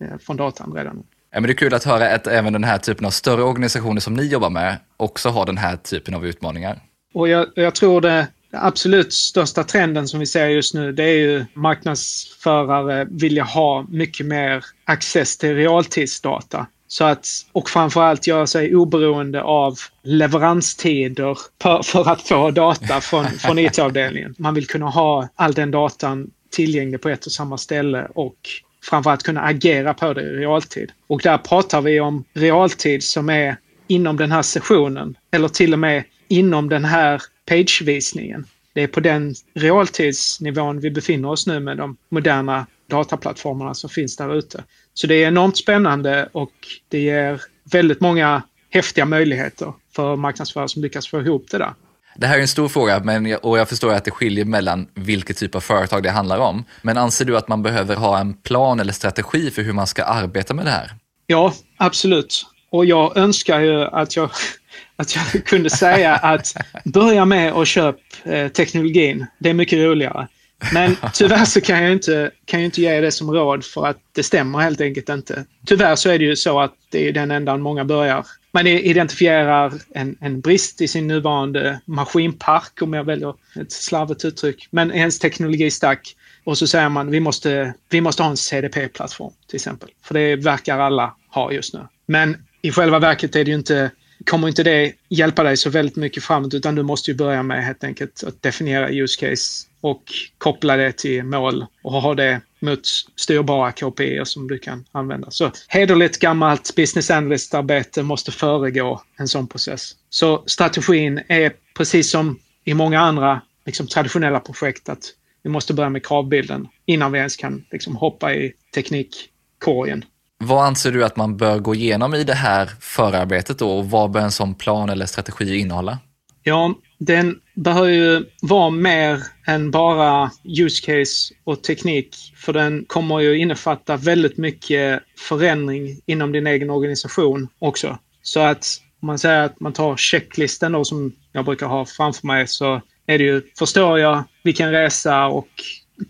[0.00, 1.02] eh, från datan redan.
[1.32, 4.00] Ja, men det är kul att höra att även den här typen av större organisationer
[4.00, 6.80] som ni jobbar med också har den här typen av utmaningar.
[7.14, 11.16] Och jag, jag tror det absolut största trenden som vi ser just nu det är
[11.16, 18.76] ju marknadsförare vilja ha mycket mer access till realtidsdata Så att, och framförallt göra sig
[18.76, 24.34] oberoende av leveranstider för, för att få data från, från IT-avdelningen.
[24.38, 28.36] Man vill kunna ha all den datan tillgänglig på ett och samma ställe och
[28.84, 30.92] framförallt kunna agera på det i realtid.
[31.06, 35.78] Och där pratar vi om realtid som är inom den här sessionen eller till och
[35.78, 38.46] med inom den här pagevisningen.
[38.74, 44.16] Det är på den realtidsnivån vi befinner oss nu med de moderna dataplattformarna som finns
[44.16, 44.64] där ute.
[45.00, 46.52] Så det är enormt spännande och
[46.88, 51.74] det ger väldigt många häftiga möjligheter för marknadsförare som lyckas få ihop det där.
[52.16, 55.36] Det här är en stor fråga men, och jag förstår att det skiljer mellan vilket
[55.36, 56.64] typ av företag det handlar om.
[56.82, 60.04] Men anser du att man behöver ha en plan eller strategi för hur man ska
[60.04, 60.90] arbeta med det här?
[61.26, 62.46] Ja, absolut.
[62.70, 64.30] Och jag önskar ju att jag,
[64.96, 69.26] att jag kunde säga att börja med att köpa eh, teknologin.
[69.38, 70.28] Det är mycket roligare.
[70.72, 73.98] Men tyvärr så kan jag, inte, kan jag inte ge det som råd för att
[74.12, 75.44] det stämmer helt enkelt inte.
[75.66, 78.26] Tyvärr så är det ju så att det är den ändan många börjar.
[78.52, 84.68] Man identifierar en, en brist i sin nuvarande maskinpark, om jag väljer ett slarvigt uttryck,
[84.70, 86.16] men ens teknologistack.
[86.44, 89.88] Och så säger man vi måste, vi måste ha en CDP-plattform till exempel.
[90.04, 91.80] För det verkar alla ha just nu.
[92.06, 93.90] Men i själva verket är det ju inte,
[94.26, 97.64] kommer inte det hjälpa dig så väldigt mycket framåt utan du måste ju börja med
[97.64, 100.02] helt enkelt att definiera use case och
[100.38, 102.80] koppla det till mål och ha det mot
[103.16, 105.30] styrbara KPI som du kan använda.
[105.30, 109.92] Så hederligt gammalt business analyst-arbete måste föregå en sån process.
[110.10, 115.04] Så strategin är precis som i många andra liksom, traditionella projekt att
[115.42, 120.04] vi måste börja med kravbilden innan vi ens kan liksom, hoppa i teknikkorgen.
[120.42, 124.10] Vad anser du att man bör gå igenom i det här förarbetet då och vad
[124.10, 125.98] bör en sån plan eller strategi innehålla?
[126.42, 132.16] Ja, den behöver ju vara mer än bara use case och teknik.
[132.36, 137.98] För den kommer ju innefatta väldigt mycket förändring inom din egen organisation också.
[138.22, 138.66] Så att
[139.02, 142.80] om man säger att man tar checklisten då som jag brukar ha framför mig så
[143.06, 145.48] är det ju, förstår jag vilken resa och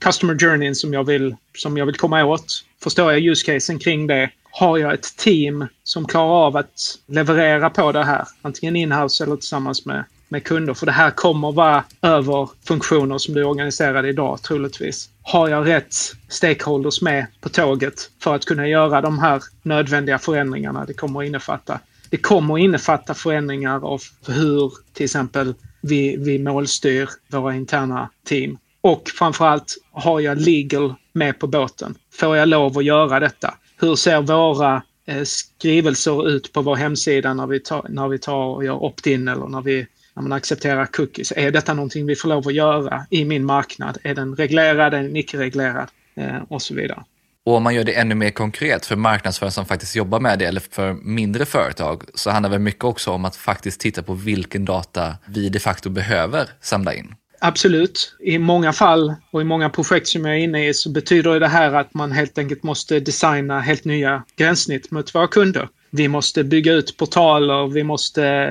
[0.00, 2.64] customer journeyn som jag vill, som jag vill komma åt?
[2.82, 4.30] Förstår jag use casen kring det?
[4.52, 8.24] Har jag ett team som klarar av att leverera på det här?
[8.42, 10.74] Antingen inhouse eller tillsammans med med kunder.
[10.74, 15.10] För det här kommer vara över funktioner som du organiserar idag troligtvis.
[15.22, 15.94] Har jag rätt
[16.28, 21.26] stakeholders med på tåget för att kunna göra de här nödvändiga förändringarna det kommer att
[21.26, 21.80] innefatta?
[22.10, 28.58] Det kommer att innefatta förändringar av hur till exempel vi, vi målstyr våra interna team.
[28.80, 31.94] Och framförallt, har jag legal med på båten?
[32.12, 33.54] Får jag lov att göra detta?
[33.80, 38.44] Hur ser våra eh, skrivelser ut på vår hemsida när vi tar, när vi tar
[38.44, 41.32] och gör opt-in eller när vi när man accepterar cookies.
[41.36, 43.98] Är detta någonting vi får lov att göra i min marknad?
[44.02, 45.88] Är den reglerad, är den icke-reglerad?
[46.14, 47.04] Eh, och så vidare.
[47.44, 50.44] Och om man gör det ännu mer konkret för marknadsförare som faktiskt jobbar med det
[50.44, 54.64] eller för mindre företag så handlar det mycket också om att faktiskt titta på vilken
[54.64, 57.14] data vi de facto behöver samla in.
[57.42, 58.16] Absolut.
[58.20, 61.48] I många fall och i många projekt som jag är inne i så betyder det
[61.48, 65.68] här att man helt enkelt måste designa helt nya gränssnitt mot våra kunder.
[65.90, 68.50] Vi måste bygga ut portaler, vi måste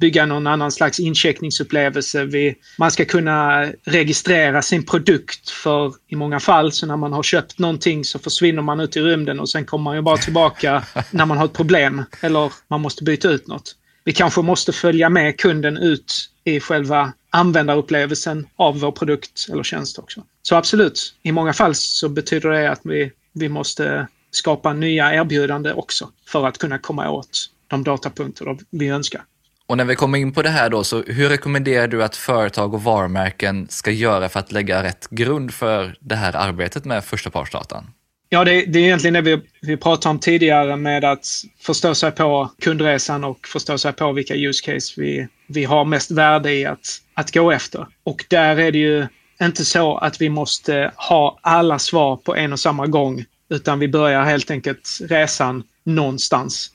[0.00, 2.24] bygga någon annan slags incheckningsupplevelse.
[2.24, 7.22] Vi, man ska kunna registrera sin produkt för i många fall så när man har
[7.22, 10.82] köpt någonting så försvinner man ut i rymden och sen kommer man ju bara tillbaka
[11.10, 13.74] när man har ett problem eller man måste byta ut något.
[14.04, 19.98] Vi kanske måste följa med kunden ut i själva användarupplevelsen av vår produkt eller tjänst
[19.98, 20.22] också.
[20.42, 25.74] Så absolut, i många fall så betyder det att vi, vi måste skapa nya erbjudanden
[25.74, 29.22] också för att kunna komma åt de datapunkter vi önskar.
[29.66, 32.74] Och när vi kommer in på det här då, så hur rekommenderar du att företag
[32.74, 37.90] och varumärken ska göra för att lägga rätt grund för det här arbetet med förstapartsdatan?
[38.30, 41.26] Ja, det, det, är egentligen det vi, vi pratade om tidigare med att
[41.60, 46.10] förstå sig på kundresan och förstå sig på vilka use case vi, vi har mest
[46.10, 47.86] värde i att, att gå efter.
[48.04, 49.06] Och där är det ju
[49.42, 53.88] inte så att vi måste ha alla svar på en och samma gång, utan vi
[53.88, 56.70] börjar helt enkelt resan någonstans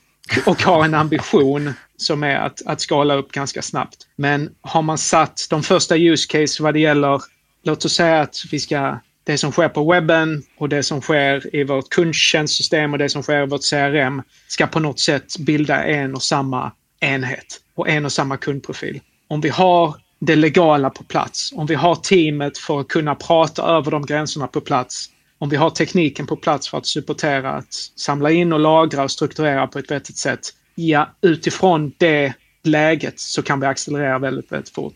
[0.46, 3.96] och har en ambition som är att, att skala upp ganska snabbt.
[4.16, 7.22] Men har man satt de första use case vad det gäller,
[7.64, 11.56] låt oss säga att vi ska det som sker på webben och det som sker
[11.56, 15.84] i vårt kundtjänstsystem och det som sker i vårt CRM ska på något sätt bilda
[15.84, 19.00] en och samma enhet och en och samma kundprofil.
[19.28, 23.62] Om vi har det legala på plats, om vi har teamet för att kunna prata
[23.62, 25.06] över de gränserna på plats,
[25.38, 29.10] om vi har tekniken på plats för att supportera att samla in och lagra och
[29.10, 30.40] strukturera på ett vettigt sätt,
[30.74, 34.94] ja, utifrån det läget så kan vi accelerera väldigt, väldigt fort.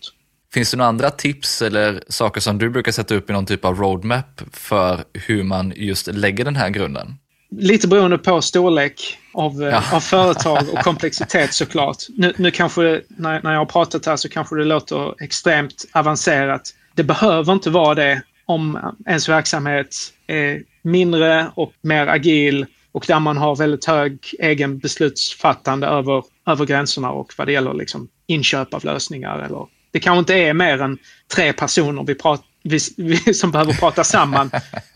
[0.54, 3.64] Finns det några andra tips eller saker som du brukar sätta upp i någon typ
[3.64, 7.18] av roadmap för hur man just lägger den här grunden?
[7.50, 9.82] lite beroende på storlek av, ja.
[9.92, 11.96] av företag och komplexitet såklart.
[12.08, 16.74] Nu, nu kanske, när, när jag har pratat här så kanske det låter extremt avancerat.
[16.94, 19.96] Det behöver inte vara det om ens verksamhet
[20.26, 26.66] är mindre och mer agil och där man har väldigt hög egen beslutsfattande över, över
[26.66, 29.38] gränserna och vad det gäller liksom inköp av lösningar.
[29.38, 30.98] Eller, det kanske inte är mer än
[31.34, 34.50] tre personer vi, pratar vi, vi som behöver prata samman.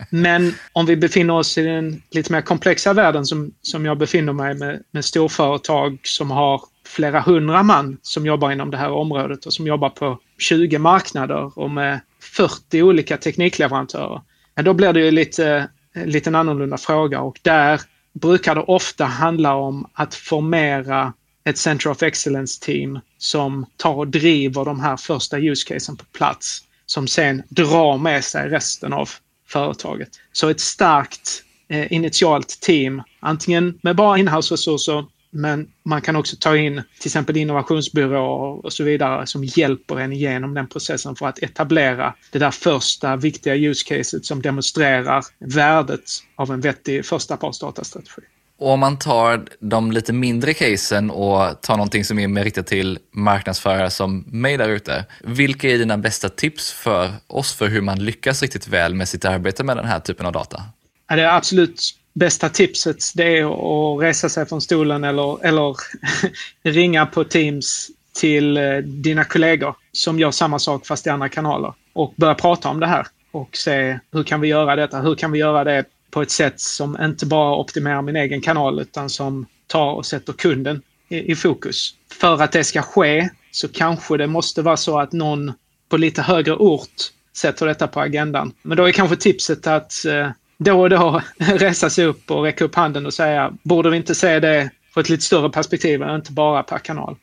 [0.09, 4.33] Men om vi befinner oss i den lite mer komplexa världen som, som jag befinner
[4.33, 9.45] mig med, med storföretag som har flera hundra man som jobbar inom det här området
[9.45, 14.21] och som jobbar på 20 marknader och med 40 olika teknikleverantörer.
[14.55, 15.69] Ja, då blir det ju lite,
[16.05, 17.81] lite en annorlunda fråga och där
[18.13, 21.13] brukar det ofta handla om att formera
[21.45, 26.59] ett Center of Excellence-team som tar och driver de här första use casen på plats.
[26.85, 29.09] Som sen drar med sig resten av
[29.47, 30.09] företaget.
[30.31, 36.57] Så ett starkt eh, initialt team, antingen med bara inhouse-resurser men man kan också ta
[36.57, 41.43] in till exempel innovationsbyråer och så vidare som hjälper en igenom den processen för att
[41.43, 48.21] etablera det där första viktiga use caset som demonstrerar värdet av en vettig första partsdatastrategi.
[48.63, 52.67] Och om man tar de lite mindre casen och tar någonting som är mer riktat
[52.67, 55.05] till marknadsförare som mig där ute.
[55.23, 59.25] Vilka är dina bästa tips för oss för hur man lyckas riktigt väl med sitt
[59.25, 60.63] arbete med den här typen av data?
[61.07, 61.81] det är absolut
[62.13, 65.75] bästa tipset det är att resa sig från stolen eller, eller
[66.63, 71.73] ringa på Teams till eh, dina kollegor som gör samma sak fast i andra kanaler
[71.93, 75.01] och börja prata om det här och se hur kan vi göra detta?
[75.01, 78.79] Hur kan vi göra det på ett sätt som inte bara optimerar min egen kanal
[78.79, 81.95] utan som tar och sätter kunden i, i fokus.
[82.19, 85.53] För att det ska ske så kanske det måste vara så att någon
[85.89, 88.53] på lite högre ort sätter detta på agendan.
[88.61, 92.65] Men då är kanske tipset att eh, då och då resa sig upp och räcka
[92.65, 96.15] upp handen och säga, borde vi inte se det på ett lite större perspektiv än
[96.15, 97.15] inte bara per kanal?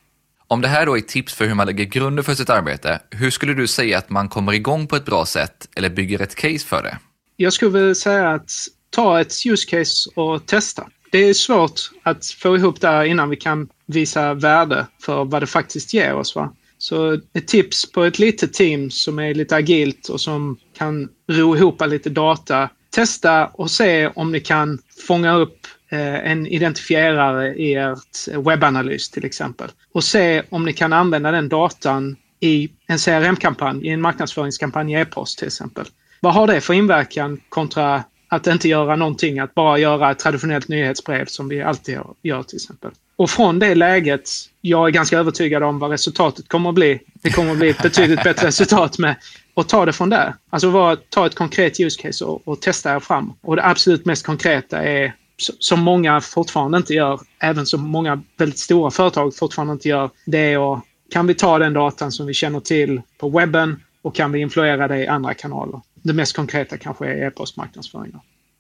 [0.47, 3.31] Om det här då är tips för hur man lägger grunden för sitt arbete, hur
[3.31, 6.67] skulle du säga att man kommer igång på ett bra sätt eller bygger ett case
[6.67, 6.99] för det?
[7.37, 8.51] Jag skulle vilja säga att
[8.91, 10.89] ta ett use case och testa.
[11.13, 15.43] Det är svårt att få ihop det här innan vi kan visa värde för vad
[15.43, 16.35] det faktiskt ger oss.
[16.35, 16.53] Va?
[16.79, 21.57] Så ett tips på ett litet team som är lite agilt och som kan ro
[21.57, 27.75] ihop lite data testa och se om ni kan fånga upp eh, en identifierare i
[27.75, 29.69] ert webbanalys till exempel.
[29.93, 35.01] Och se om ni kan använda den datan i en CRM-kampanj, i en marknadsföringskampanj i
[35.01, 35.87] e-post till exempel.
[36.21, 40.69] Vad har det för inverkan kontra att inte göra någonting, att bara göra ett traditionellt
[40.69, 42.91] nyhetsbrev som vi alltid gör till exempel.
[43.17, 47.01] Och från det läget, jag är ganska övertygad om vad resultatet kommer att bli.
[47.23, 49.17] Det kommer att bli ett betydligt bättre resultat med
[49.55, 50.35] att ta det från där.
[50.51, 53.33] Alltså var, ta ett konkret use case och, och testa er fram.
[53.41, 55.13] Och det absolut mest konkreta är,
[55.59, 60.39] som många fortfarande inte gör, även som många väldigt stora företag fortfarande inte gör, det
[60.39, 64.33] är att kan vi ta den datan som vi känner till på webben och kan
[64.33, 65.81] vi influera det i andra kanaler?
[66.03, 68.13] Det mest konkreta kanske är e-postmarknadsföring.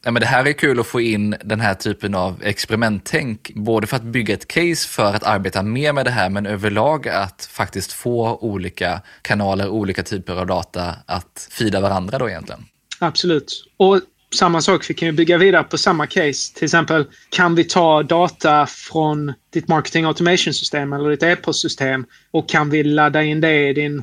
[0.04, 3.86] Ja, men det här är kul att få in den här typen av experimenttänk, både
[3.86, 7.48] för att bygga ett case för att arbeta mer med det här, men överlag att
[7.52, 12.64] faktiskt få olika kanaler, olika typer av data att fida varandra då egentligen.
[12.98, 13.64] Absolut.
[13.76, 14.00] Och
[14.34, 16.54] samma sak, vi kan ju bygga vidare på samma case.
[16.54, 22.70] Till exempel, kan vi ta data från ditt marketing automation-system eller ditt e-postsystem och kan
[22.70, 24.02] vi ladda in det i din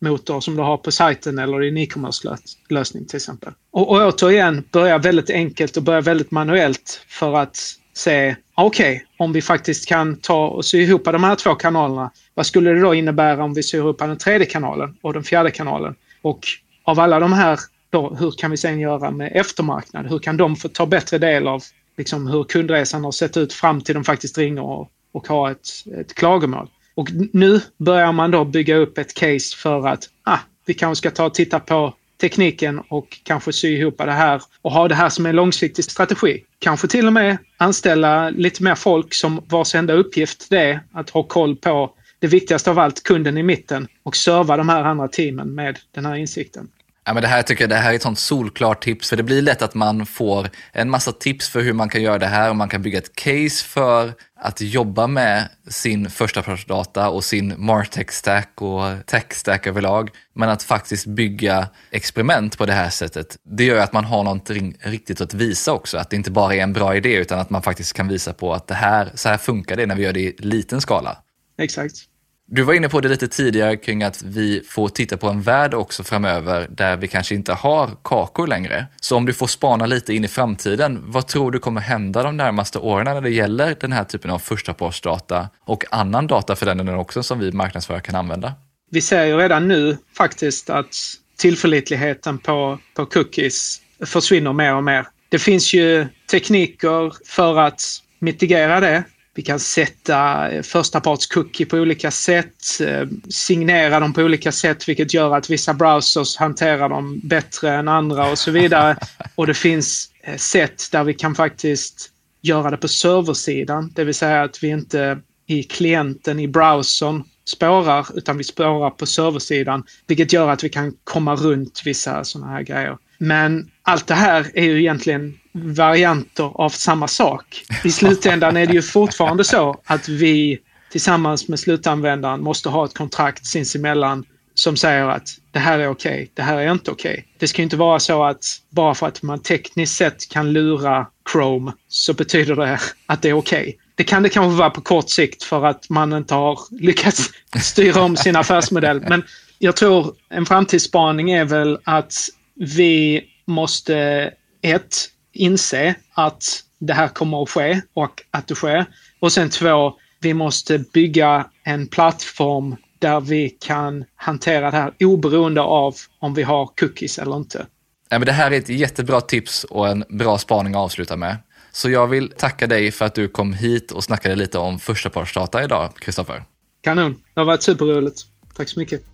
[0.00, 3.52] motor som du har på sajten eller i din e-commerce-lösning till exempel.
[3.70, 7.56] Och, och återigen, börja väldigt enkelt och börja väldigt manuellt för att
[7.92, 11.54] se, ah, okej, okay, om vi faktiskt kan ta och sy ihop de här två
[11.54, 15.24] kanalerna, vad skulle det då innebära om vi syr ihop den tredje kanalen och den
[15.24, 15.94] fjärde kanalen?
[16.22, 16.46] Och
[16.84, 17.58] av alla de här
[17.90, 20.06] då, hur kan vi sen göra med eftermarknad?
[20.06, 21.62] Hur kan de få ta bättre del av
[21.96, 25.68] liksom, hur kundresan har sett ut fram till de faktiskt ringer och, och har ett,
[26.00, 26.68] ett klagomål?
[27.00, 31.10] Och nu börjar man då bygga upp ett case för att ah, vi kanske ska
[31.16, 35.08] ta och titta på tekniken och kanske sy ihop det här och ha det här
[35.08, 36.44] som en långsiktig strategi.
[36.58, 41.10] Kanske till och med anställa lite mer folk som vars enda uppgift det är att
[41.10, 45.08] ha koll på det viktigaste av allt, kunden i mitten och serva de här andra
[45.08, 46.68] teamen med den här insikten.
[47.10, 49.22] Ja, men det här tycker jag det här är ett sånt solklart tips, för det
[49.22, 52.50] blir lätt att man får en massa tips för hur man kan göra det här
[52.50, 57.54] och man kan bygga ett case för att jobba med sin första data och sin
[57.56, 60.10] Martech stack och tech stack överlag.
[60.34, 64.76] Men att faktiskt bygga experiment på det här sättet, det gör att man har någonting
[64.80, 65.98] riktigt att visa också.
[65.98, 68.54] Att det inte bara är en bra idé utan att man faktiskt kan visa på
[68.54, 71.18] att det här, så här funkar det när vi gör det i liten skala.
[71.58, 72.09] Exakt.
[72.52, 75.74] Du var inne på det lite tidigare kring att vi får titta på en värld
[75.74, 78.86] också framöver där vi kanske inte har kakor längre.
[79.00, 82.36] Så om du får spana lite in i framtiden, vad tror du kommer hända de
[82.36, 86.78] närmaste åren när det gäller den här typen av förstapartsdata och annan data för den
[86.78, 88.52] delen också som vi marknadsförare kan använda?
[88.90, 90.96] Vi ser ju redan nu faktiskt att
[91.38, 95.06] tillförlitligheten på, på cookies försvinner mer och mer.
[95.28, 97.82] Det finns ju tekniker för att
[98.18, 99.04] mitigera det.
[99.34, 104.88] Vi kan sätta första parts cookie på olika sätt, eh, signera dem på olika sätt,
[104.88, 108.96] vilket gör att vissa browsers hanterar dem bättre än andra och så vidare.
[109.34, 112.10] Och det finns eh, sätt där vi kan faktiskt
[112.42, 118.06] göra det på serversidan, det vill säga att vi inte i klienten i browsern spårar,
[118.14, 122.62] utan vi spårar på serversidan, vilket gör att vi kan komma runt vissa sådana här
[122.62, 122.98] grejer.
[123.18, 127.64] Men allt det här är ju egentligen varianter av samma sak.
[127.84, 130.58] I slutändan är det ju fortfarande så att vi
[130.90, 134.24] tillsammans med slutanvändaren måste ha ett kontrakt sinsemellan
[134.54, 137.12] som säger att det här är okej, okay, det här är inte okej.
[137.12, 137.24] Okay.
[137.38, 141.72] Det ska inte vara så att bara för att man tekniskt sett kan lura Chrome
[141.88, 143.60] så betyder det att det är okej.
[143.60, 143.74] Okay.
[143.94, 147.30] Det kan det kanske vara på kort sikt för att man inte har lyckats
[147.62, 149.00] styra om sin affärsmodell.
[149.08, 149.22] Men
[149.58, 152.14] jag tror en framtidsspaning är väl att
[152.54, 154.30] vi måste
[154.62, 154.96] ett,
[155.32, 156.44] inse att
[156.78, 158.86] det här kommer att ske och att det sker.
[159.20, 165.60] Och sen två, vi måste bygga en plattform där vi kan hantera det här oberoende
[165.60, 167.66] av om vi har cookies eller inte.
[168.08, 171.36] Ja, men det här är ett jättebra tips och en bra spaning att avsluta med.
[171.72, 175.64] Så jag vill tacka dig för att du kom hit och snackade lite om förstapartsdata
[175.64, 176.44] idag, Kristoffer.
[176.80, 178.22] Kanon, det har varit superroligt.
[178.56, 179.09] Tack så mycket.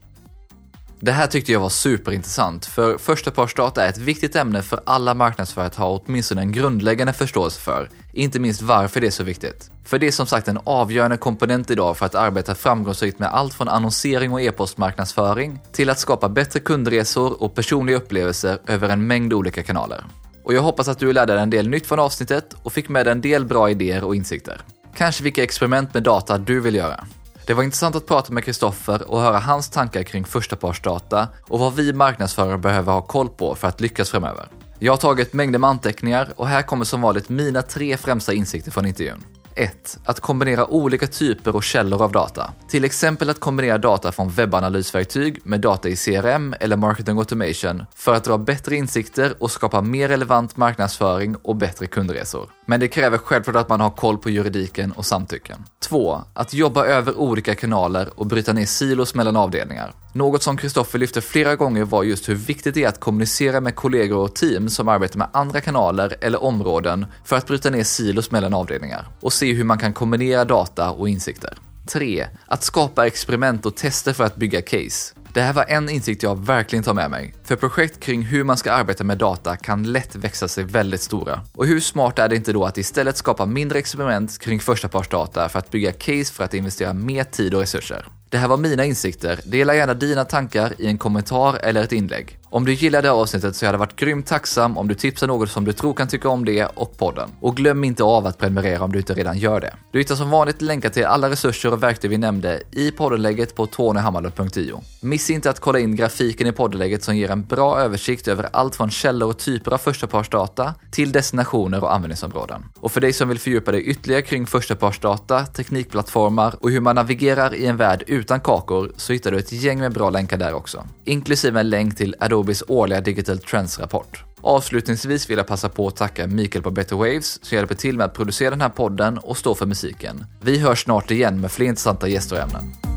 [1.00, 5.66] Det här tyckte jag var superintressant, för förstapartsdata är ett viktigt ämne för alla marknadsförare
[5.66, 9.70] att ha åtminstone en grundläggande förståelse för, inte minst varför det är så viktigt.
[9.84, 13.54] För det är som sagt en avgörande komponent idag för att arbeta framgångsrikt med allt
[13.54, 19.32] från annonsering och e-postmarknadsföring till att skapa bättre kundresor och personliga upplevelser över en mängd
[19.32, 20.04] olika kanaler.
[20.44, 23.06] Och jag hoppas att du lärde dig en del nytt från avsnittet och fick med
[23.06, 24.60] dig en del bra idéer och insikter.
[24.96, 27.04] Kanske vilka experiment med data du vill göra.
[27.46, 31.74] Det var intressant att prata med Kristoffer och höra hans tankar kring förstapartsdata och vad
[31.74, 34.48] vi marknadsförare behöver ha koll på för att lyckas framöver.
[34.78, 38.70] Jag har tagit mängder med anteckningar och här kommer som vanligt mina tre främsta insikter
[38.70, 39.24] från intervjun.
[39.56, 39.98] 1.
[40.04, 42.52] Att kombinera olika typer och källor av data.
[42.68, 48.14] Till exempel att kombinera data från webbanalysverktyg med data i CRM eller marketing automation för
[48.14, 52.50] att dra bättre insikter och skapa mer relevant marknadsföring och bättre kundresor.
[52.66, 55.64] Men det kräver självklart att man har koll på juridiken och samtycken.
[55.80, 56.22] 2.
[56.34, 59.94] Att jobba över olika kanaler och bryta ner silos mellan avdelningar.
[60.16, 63.74] Något som Kristoffer lyfte flera gånger var just hur viktigt det är att kommunicera med
[63.74, 68.30] kollegor och team som arbetar med andra kanaler eller områden för att bryta ner silos
[68.30, 71.58] mellan avdelningar och se hur man kan kombinera data och insikter.
[71.86, 72.26] 3.
[72.46, 75.14] Att skapa experiment och tester för att bygga case.
[75.32, 77.34] Det här var en insikt jag verkligen tar med mig.
[77.46, 81.40] För projekt kring hur man ska arbeta med data kan lätt växa sig väldigt stora.
[81.54, 85.58] Och hur smart är det inte då att istället skapa mindre experiment kring förstapartsdata för
[85.58, 88.06] att bygga case för att investera mer tid och resurser?
[88.28, 89.40] Det här var mina insikter.
[89.44, 92.38] Dela gärna dina tankar i en kommentar eller ett inlägg.
[92.44, 95.64] Om du gillade avsnittet så jag hade varit grymt tacksam om du tipsar något som
[95.64, 97.30] du tror kan tycka om det och podden.
[97.40, 99.74] Och glöm inte av att prenumerera om du inte redan gör det.
[99.92, 103.66] Du hittar som vanligt länkar till alla resurser och verktyg vi nämnde i poddenlägget på
[103.66, 104.82] tonyhammarlund.io.
[105.00, 108.76] Missa inte att kolla in grafiken i poddenlägget som ger en bra översikt över allt
[108.76, 112.64] från källor och typer av förstapartsdata till destinationer och användningsområden.
[112.80, 117.54] Och för dig som vill fördjupa dig ytterligare kring förstapartsdata, teknikplattformar och hur man navigerar
[117.54, 120.86] i en värld utan kakor så hittar du ett gäng med bra länkar där också.
[121.04, 124.24] Inklusive en länk till Adobes årliga Digital Trends-rapport.
[124.40, 128.04] Avslutningsvis vill jag passa på att tacka Mikael på Better Waves som hjälper till med
[128.04, 130.24] att producera den här podden och stå för musiken.
[130.40, 132.95] Vi hörs snart igen med fler intressanta gäster och ämnen.